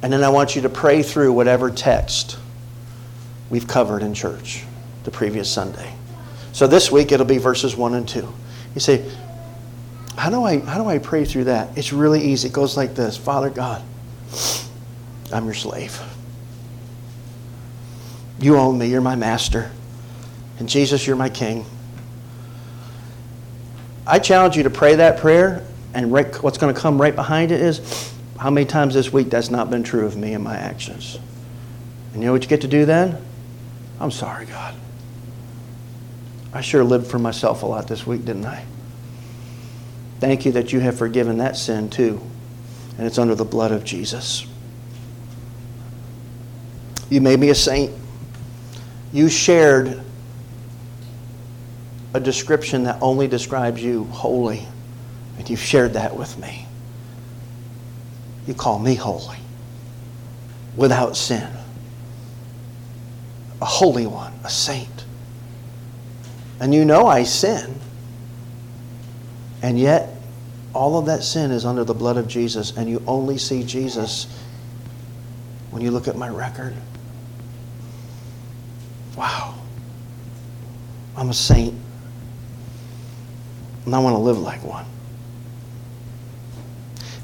[0.01, 2.39] And then I want you to pray through whatever text
[3.51, 4.63] we've covered in church
[5.03, 5.93] the previous Sunday.
[6.53, 8.33] So this week it'll be verses 1 and 2.
[8.77, 9.11] You say,
[10.17, 11.77] how do I how do I pray through that?
[11.77, 12.47] It's really easy.
[12.47, 13.17] It goes like this.
[13.17, 13.83] Father God,
[15.33, 16.01] I'm your slave.
[18.41, 18.89] You own me.
[18.89, 19.71] You're my master.
[20.59, 21.65] And Jesus, you're my king.
[24.07, 25.65] I challenge you to pray that prayer,
[25.95, 29.31] and right, what's going to come right behind it is how many times this week
[29.31, 31.19] that's not been true of me and my actions.
[32.13, 33.23] And you know what you get to do then?
[34.01, 34.75] I'm sorry, God.
[36.53, 38.65] I sure lived for myself a lot this week, didn't I?
[40.19, 42.21] Thank you that you have forgiven that sin too,
[42.99, 44.47] and it's under the blood of Jesus.
[47.11, 47.93] You made me a saint.
[49.13, 50.01] You shared
[52.15, 54.67] a description that only describes you holy,
[55.37, 56.67] and you've shared that with me.
[58.47, 59.39] You call me holy,
[60.77, 61.49] without sin,
[63.61, 65.05] a holy one, a saint.
[66.61, 67.75] And you know I sin.
[69.63, 70.15] And yet,
[70.73, 74.27] all of that sin is under the blood of Jesus, and you only see Jesus
[75.71, 76.75] when you look at my record.
[79.21, 79.55] Wow.
[81.15, 81.75] I'm a saint.
[83.85, 84.87] And I want to live like one.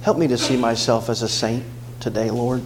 [0.03, 1.64] Help me to see myself as a saint
[1.99, 2.62] today, Lord.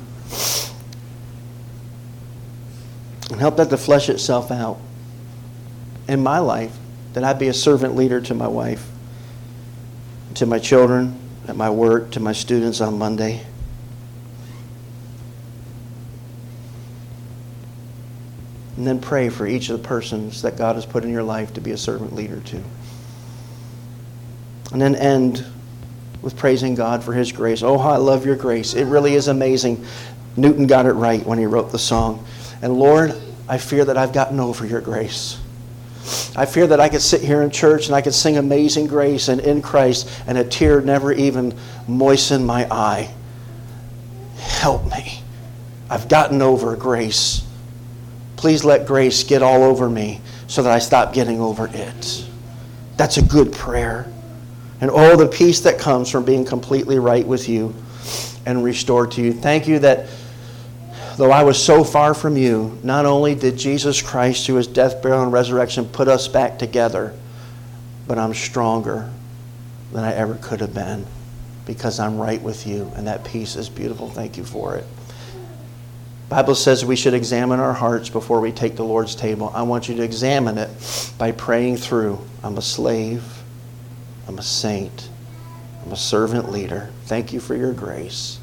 [3.31, 4.81] And help that to flesh itself out
[6.09, 6.77] in my life,
[7.13, 8.85] that I be a servant leader to my wife,
[10.35, 11.17] to my children,
[11.47, 13.47] at my work, to my students on Monday.
[18.81, 21.53] And then pray for each of the persons that God has put in your life
[21.53, 22.63] to be a servant leader to.
[24.73, 25.45] And then end
[26.23, 27.63] with praising God for His grace.
[27.63, 28.73] Oh, I love your grace.
[28.73, 29.85] It really is amazing.
[30.35, 32.25] Newton got it right when he wrote the song.
[32.63, 33.15] And Lord,
[33.47, 35.39] I fear that I've gotten over your grace.
[36.35, 39.29] I fear that I could sit here in church and I could sing Amazing Grace
[39.29, 41.53] and in Christ and a tear never even
[41.87, 43.13] moisten my eye.
[44.39, 45.21] Help me.
[45.91, 47.45] I've gotten over grace.
[48.41, 52.27] Please let grace get all over me so that I stop getting over it.
[52.97, 54.11] That's a good prayer.
[54.81, 57.75] And all the peace that comes from being completely right with you
[58.47, 59.35] and restored to you.
[59.35, 60.07] Thank you that
[61.19, 65.03] though I was so far from you, not only did Jesus Christ, through his death,
[65.03, 67.13] burial, and resurrection, put us back together,
[68.09, 69.11] but I'm stronger
[69.93, 71.05] than I ever could have been
[71.67, 74.09] because I'm right with you, and that peace is beautiful.
[74.09, 74.87] Thank you for it.
[76.31, 79.51] Bible says we should examine our hearts before we take the Lord's table.
[79.53, 80.71] I want you to examine it
[81.19, 82.21] by praying through.
[82.45, 83.25] I'm a slave.
[84.29, 85.09] I'm a saint.
[85.85, 86.91] I'm a servant leader.
[87.07, 88.39] Thank you for your grace.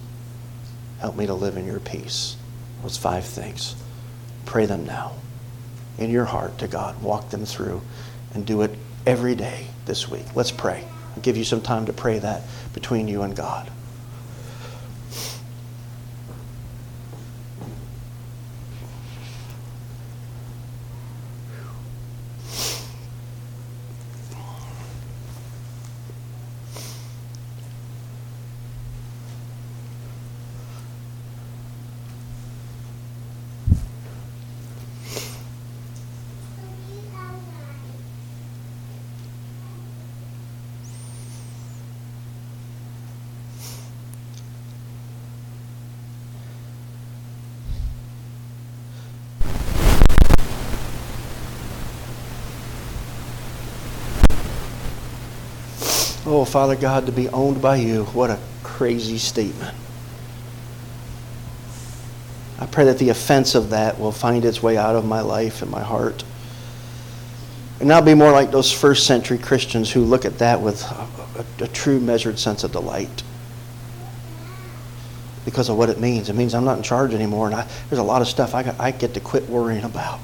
[1.00, 2.36] Help me to live in your peace.
[2.82, 3.74] Those five things.
[4.46, 5.14] Pray them now
[5.98, 7.02] in your heart to God.
[7.02, 7.82] Walk them through
[8.34, 8.72] and do it
[9.06, 10.26] every day this week.
[10.36, 10.86] Let's pray.
[11.16, 12.42] I'll give you some time to pray that
[12.74, 13.72] between you and God.
[56.40, 59.76] Oh, Father God, to be owned by you, what a crazy statement.
[62.60, 65.64] I pray that the offense of that will find its way out of my life
[65.64, 66.24] and my heart.
[67.80, 71.08] And I'll be more like those first century Christians who look at that with a,
[71.40, 73.24] a, a true measured sense of delight
[75.44, 76.30] because of what it means.
[76.30, 78.62] It means I'm not in charge anymore, and I, there's a lot of stuff I,
[78.62, 80.20] got, I get to quit worrying about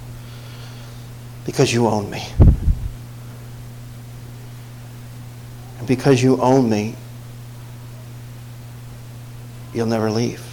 [1.44, 2.24] because you own me.
[5.73, 6.96] And because you own me,
[9.74, 10.44] you'll never leave.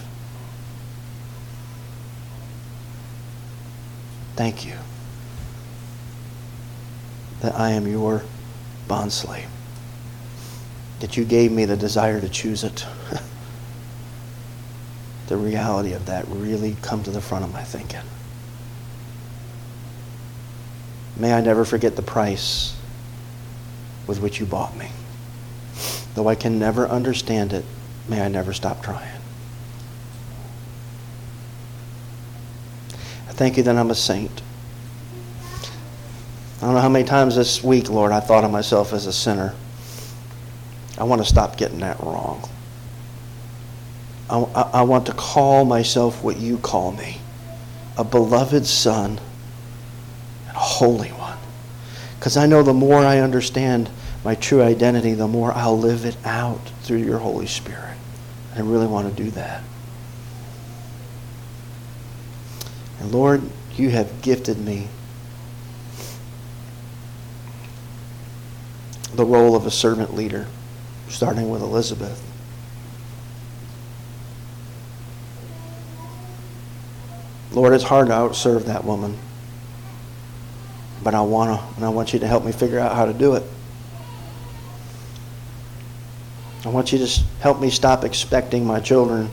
[4.36, 4.74] Thank you
[7.40, 8.22] that I am your
[8.88, 9.48] bondslave.
[11.00, 12.86] That you gave me the desire to choose it.
[15.28, 18.00] the reality of that really come to the front of my thinking.
[21.16, 22.76] May I never forget the price
[24.06, 24.88] with which you bought me.
[26.20, 27.64] Though I can never understand it,
[28.06, 29.18] may I never stop trying.
[33.26, 34.42] I thank you that I'm a saint.
[36.58, 39.14] I don't know how many times this week, Lord, I thought of myself as a
[39.14, 39.54] sinner.
[40.98, 42.46] I want to stop getting that wrong.
[44.28, 47.16] I, I, I want to call myself what you call me
[47.96, 49.18] a beloved son
[50.48, 51.38] and a holy one.
[52.18, 53.88] Because I know the more I understand
[54.24, 57.96] my true identity, the more I'll live it out through your Holy Spirit.
[58.54, 59.62] I really want to do that.
[62.98, 63.42] And Lord,
[63.76, 64.88] you have gifted me
[69.14, 70.46] the role of a servant leader,
[71.08, 72.22] starting with Elizabeth.
[77.52, 79.18] Lord, it's hard to outserve that woman.
[81.02, 83.14] But I want to, and I want you to help me figure out how to
[83.14, 83.42] do it.
[86.64, 87.06] I want you to
[87.40, 89.30] help me stop expecting my children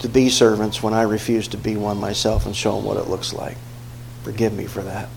[0.00, 3.08] to be servants when I refuse to be one myself and show them what it
[3.08, 3.56] looks like.
[4.22, 5.08] Forgive me for that.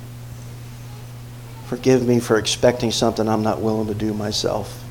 [1.68, 4.84] Forgive me for expecting something I'm not willing to do myself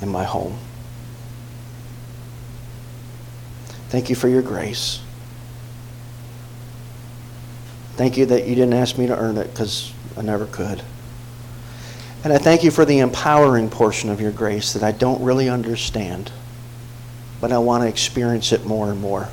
[0.00, 0.58] in my home.
[3.88, 5.00] Thank you for your grace.
[7.94, 10.82] Thank you that you didn't ask me to earn it because I never could.
[12.26, 15.48] And I thank you for the empowering portion of your grace that I don't really
[15.48, 16.32] understand,
[17.40, 19.28] but I want to experience it more and more.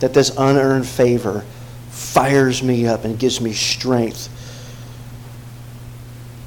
[0.00, 1.44] That this unearned favor
[1.90, 4.26] fires me up and gives me strength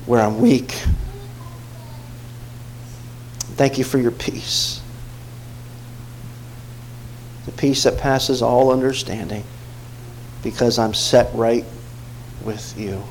[0.08, 0.74] where I'm weak.
[3.56, 4.82] Thank you for your peace.
[7.46, 9.46] The peace that passes all understanding
[10.44, 11.64] because I'm set right
[12.44, 13.02] with you.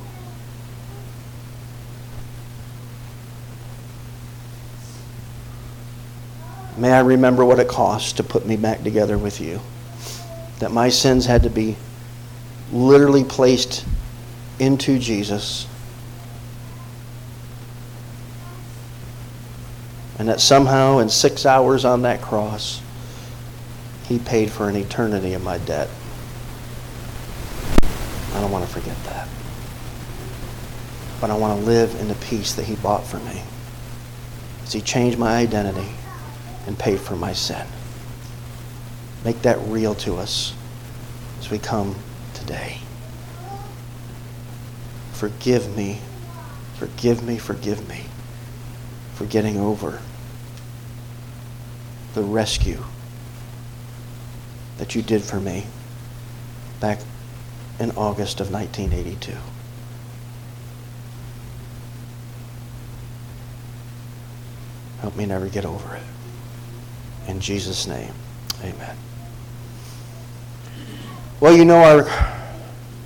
[6.77, 9.61] May I remember what it cost to put me back together with you.
[10.59, 11.77] That my sins had to be
[12.71, 13.87] literally placed
[14.59, 15.67] into Jesus.
[20.19, 22.83] And that somehow, in six hours on that cross,
[24.05, 25.89] He paid for an eternity of my debt.
[28.35, 29.29] I don't want to forget that.
[31.23, 33.43] But I want to live in the peace that He bought for me.
[34.63, 35.89] As He changed my identity
[36.67, 37.67] and paid for my sin.
[39.25, 40.55] Make that real to us
[41.39, 41.97] as we come
[42.35, 42.79] today.
[45.13, 46.01] Forgive me,
[46.75, 48.05] forgive me, forgive me
[49.15, 50.01] for getting over
[52.15, 52.83] the rescue
[54.79, 55.67] that you did for me
[56.81, 57.01] back
[57.79, 59.33] in August of 1982.
[65.01, 66.16] Help me never get over it.
[67.29, 68.13] In Jesus' name,
[68.63, 68.97] amen.
[71.41, 72.05] Well, you know our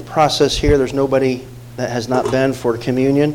[0.05, 0.77] process here.
[0.77, 3.35] There's nobody that has not been for communion.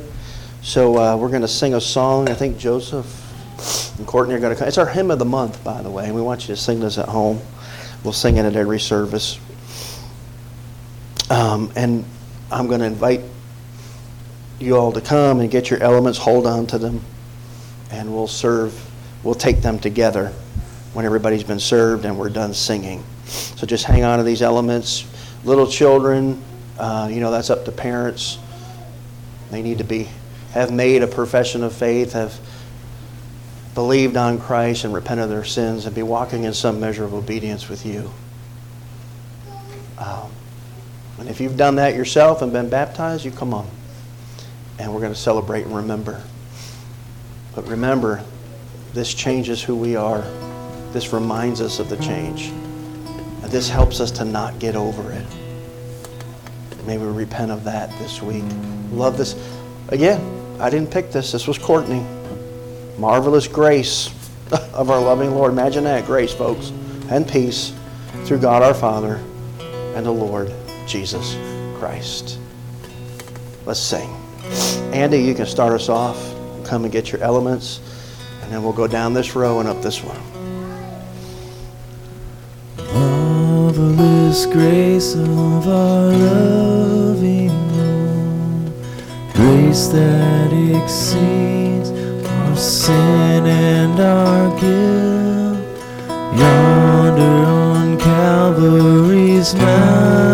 [0.62, 2.30] So uh, we're going to sing a song.
[2.30, 4.68] I think Joseph and Courtney are going to come.
[4.68, 6.12] It's our hymn of the month, by the way.
[6.12, 7.42] We want you to sing this at home.
[8.04, 9.40] We'll sing it at every service.
[11.32, 12.06] Um, and
[12.52, 13.22] I'm going to invite
[14.60, 17.02] you all to come and get your elements, hold on to them,
[17.92, 18.80] and we'll serve,
[19.24, 20.32] we'll take them together
[20.96, 23.04] when everybody's been served and we're done singing.
[23.26, 25.06] So just hang on to these elements.
[25.44, 26.42] Little children,
[26.80, 28.40] uh, you know, that's up to parents.
[29.52, 30.08] They need to be,
[30.52, 32.40] have made a profession of faith, have
[33.74, 37.14] believed on Christ and repented of their sins, and be walking in some measure of
[37.14, 38.10] obedience with you.
[39.98, 40.32] Um,
[41.20, 43.70] and if you've done that yourself and been baptized, you come on.
[44.80, 46.24] And we're going to celebrate and remember.
[47.54, 48.24] But remember,
[48.94, 50.24] this changes who we are.
[50.96, 52.48] This reminds us of the change.
[53.44, 55.26] And this helps us to not get over it.
[56.86, 58.46] May we repent of that this week.
[58.92, 59.36] Love this.
[59.90, 60.22] Again,
[60.58, 61.34] I didn't pick this.
[61.34, 62.00] This was Courtney.
[62.98, 64.08] Marvelous grace
[64.74, 65.52] of our loving Lord.
[65.52, 66.70] Imagine that grace, folks,
[67.10, 67.74] and peace
[68.24, 69.22] through God our Father
[69.96, 70.50] and the Lord
[70.88, 71.36] Jesus
[71.78, 72.40] Christ.
[73.66, 74.10] Let's sing.
[74.94, 76.18] Andy, you can start us off.
[76.64, 77.82] Come and get your elements,
[78.44, 80.35] and then we'll go down this row and up this one.
[84.36, 88.74] Grace of our loving Lord,
[89.34, 95.60] grace that exceeds our sin and our guilt.
[96.38, 100.25] Yonder on Calvary's mount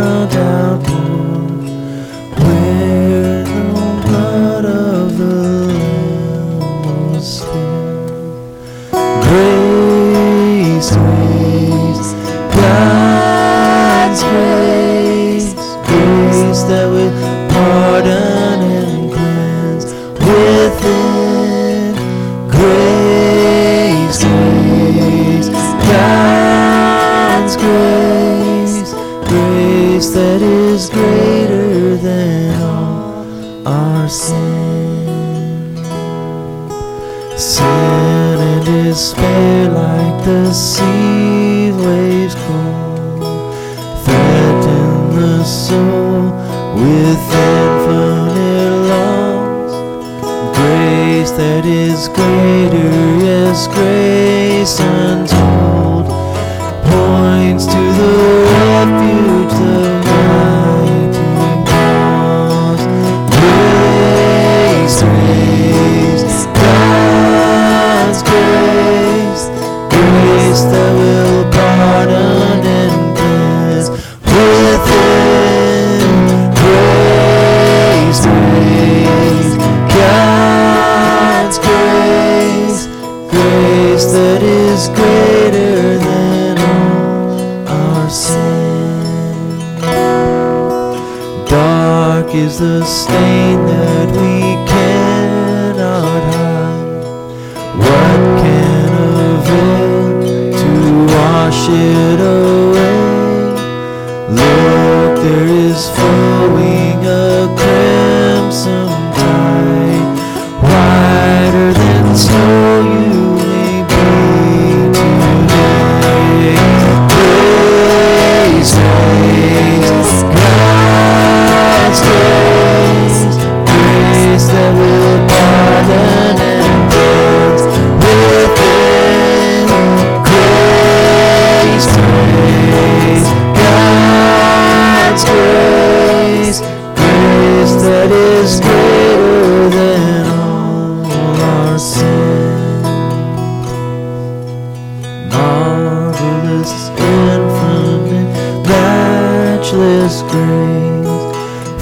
[149.72, 151.22] matchless grace,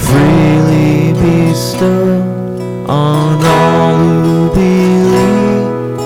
[0.08, 6.00] freely bestowed on all who believe.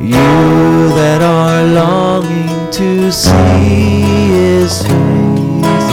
[0.00, 5.88] You that are longing to see His face,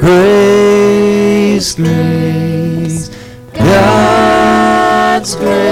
[0.00, 3.10] Grace, grace,
[3.54, 5.63] God's grace,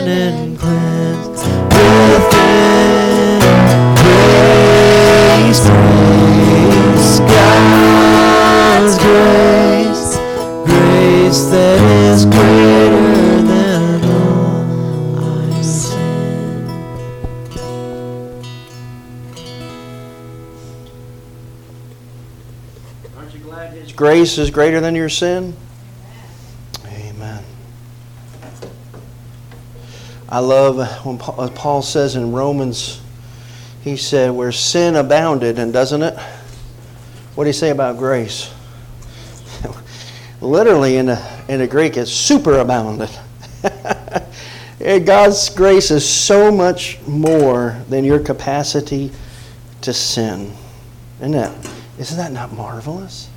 [0.00, 1.42] and cleanse.
[10.64, 16.68] Grace, that is greater than all I sin.
[23.16, 25.54] Aren't you glad His grace is greater than your sin?
[30.32, 33.02] I love when Paul, uh, says in Romans,
[33.84, 36.18] he said, where sin abounded, and doesn't it?
[37.34, 38.50] What do you say about grace?
[40.40, 43.14] Literally in the, in the Greek, it's superabounded.
[45.04, 49.12] God's grace is so much more than your capacity
[49.82, 50.50] to sin.
[51.20, 53.28] Isn't that, isn't that not marvelous?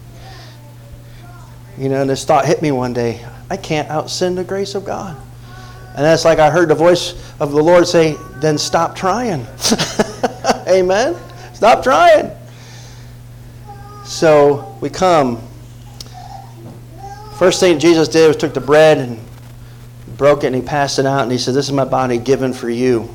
[1.77, 3.26] You know, this thought hit me one day.
[3.49, 5.22] I can't out sin the grace of God.
[5.95, 9.47] And that's like I heard the voice of the Lord say, then stop trying.
[10.67, 11.15] Amen?
[11.53, 12.31] Stop trying.
[14.03, 15.41] So we come.
[17.38, 19.19] First thing Jesus did was took the bread and
[20.17, 22.51] broke it and he passed it out and he said, This is my body given
[22.51, 23.09] for you.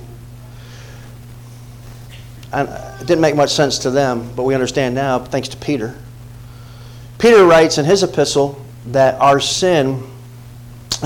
[2.53, 2.69] And
[3.01, 5.95] it didn't make much sense to them, but we understand now thanks to Peter.
[7.19, 10.03] Peter writes in his epistle that our sin,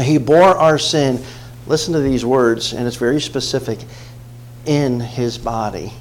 [0.01, 1.23] he bore our sin,
[1.67, 3.79] listen to these words, and it's very specific,
[4.67, 5.93] in his body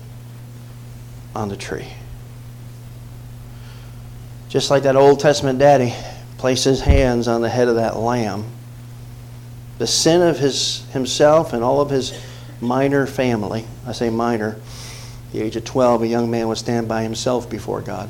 [1.35, 1.87] on the tree.
[4.49, 5.93] Just like that Old Testament daddy
[6.37, 8.45] placed his hands on the head of that lamb,
[9.79, 12.17] the sin of his himself and all of his
[12.61, 14.57] minor family, I say minor,
[15.31, 18.09] the age of 12, a young man would stand by himself before God.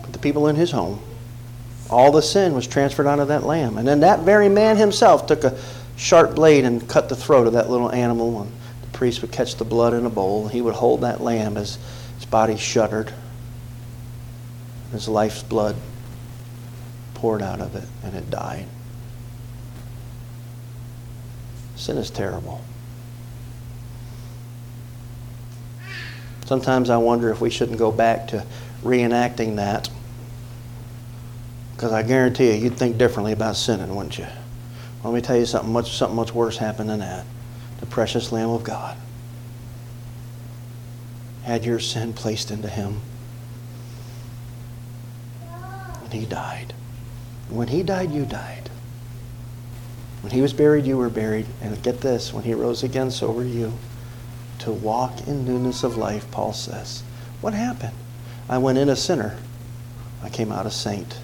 [0.00, 1.00] But the people in his home,
[1.90, 3.78] all the sin was transferred onto that lamb.
[3.78, 5.58] And then that very man himself took a
[5.96, 8.42] sharp blade and cut the throat of that little animal.
[8.42, 8.52] And
[8.82, 10.44] the priest would catch the blood in a bowl.
[10.44, 11.78] And he would hold that lamb as
[12.16, 13.12] his body shuddered,
[14.92, 15.76] his life's blood
[17.14, 18.66] poured out of it, and it died.
[21.76, 22.62] Sin is terrible.
[26.44, 28.44] Sometimes I wonder if we shouldn't go back to
[28.82, 29.88] reenacting that.
[31.74, 34.26] Because I guarantee you, you'd think differently about sinning, wouldn't you?
[35.02, 37.26] Let me tell you something much, something much worse happened than that.
[37.80, 38.96] The precious Lamb of God
[41.42, 43.00] had your sin placed into him.
[46.02, 46.72] And he died.
[47.50, 48.70] When he died, you died.
[50.22, 51.46] When he was buried, you were buried.
[51.60, 53.74] And get this, when he rose again, so were you
[54.60, 57.02] to walk in newness of life, Paul says.
[57.42, 57.94] What happened?
[58.48, 59.36] I went in a sinner.
[60.22, 61.18] I came out a saint.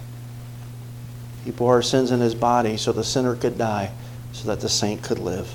[1.43, 3.91] He bore our sins in his body so the sinner could die,
[4.31, 5.53] so that the saint could live.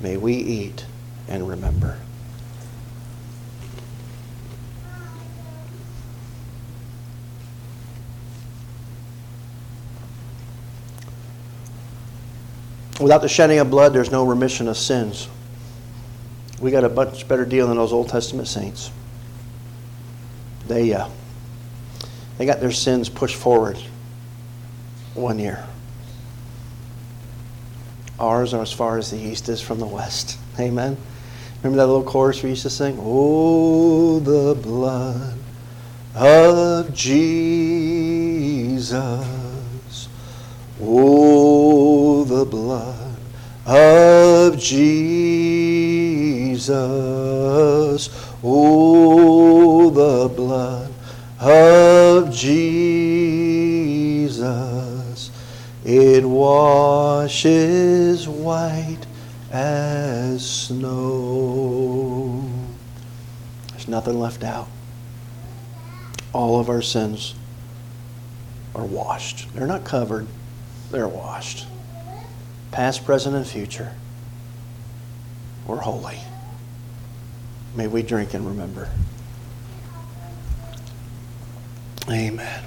[0.00, 0.84] May we eat
[1.28, 1.98] and remember.
[13.00, 15.28] Without the shedding of blood, there's no remission of sins.
[16.60, 18.92] We got a much better deal than those Old Testament saints.
[20.68, 21.08] They, uh,
[22.38, 23.78] they got their sins pushed forward
[25.14, 25.64] one year.
[28.18, 30.38] Ours are as far as the east is from the west.
[30.58, 30.96] Amen.
[31.62, 32.98] Remember that little chorus we used to sing?
[33.00, 35.38] Oh, the blood
[36.14, 39.02] of Jesus.
[40.80, 43.16] Oh, the blood
[43.64, 44.80] of Jesus.
[48.42, 50.92] Oh, the blood
[51.40, 53.22] of Jesus.
[55.84, 59.04] It washes white
[59.50, 62.48] as snow.
[63.70, 64.68] There's nothing left out.
[66.32, 67.34] All of our sins
[68.74, 69.52] are washed.
[69.54, 70.26] They're not covered,
[70.90, 71.66] they're washed.
[72.70, 73.94] Past, present, and future.
[75.66, 76.18] We're holy.
[77.74, 78.88] May we drink and remember.
[82.08, 82.62] Amen.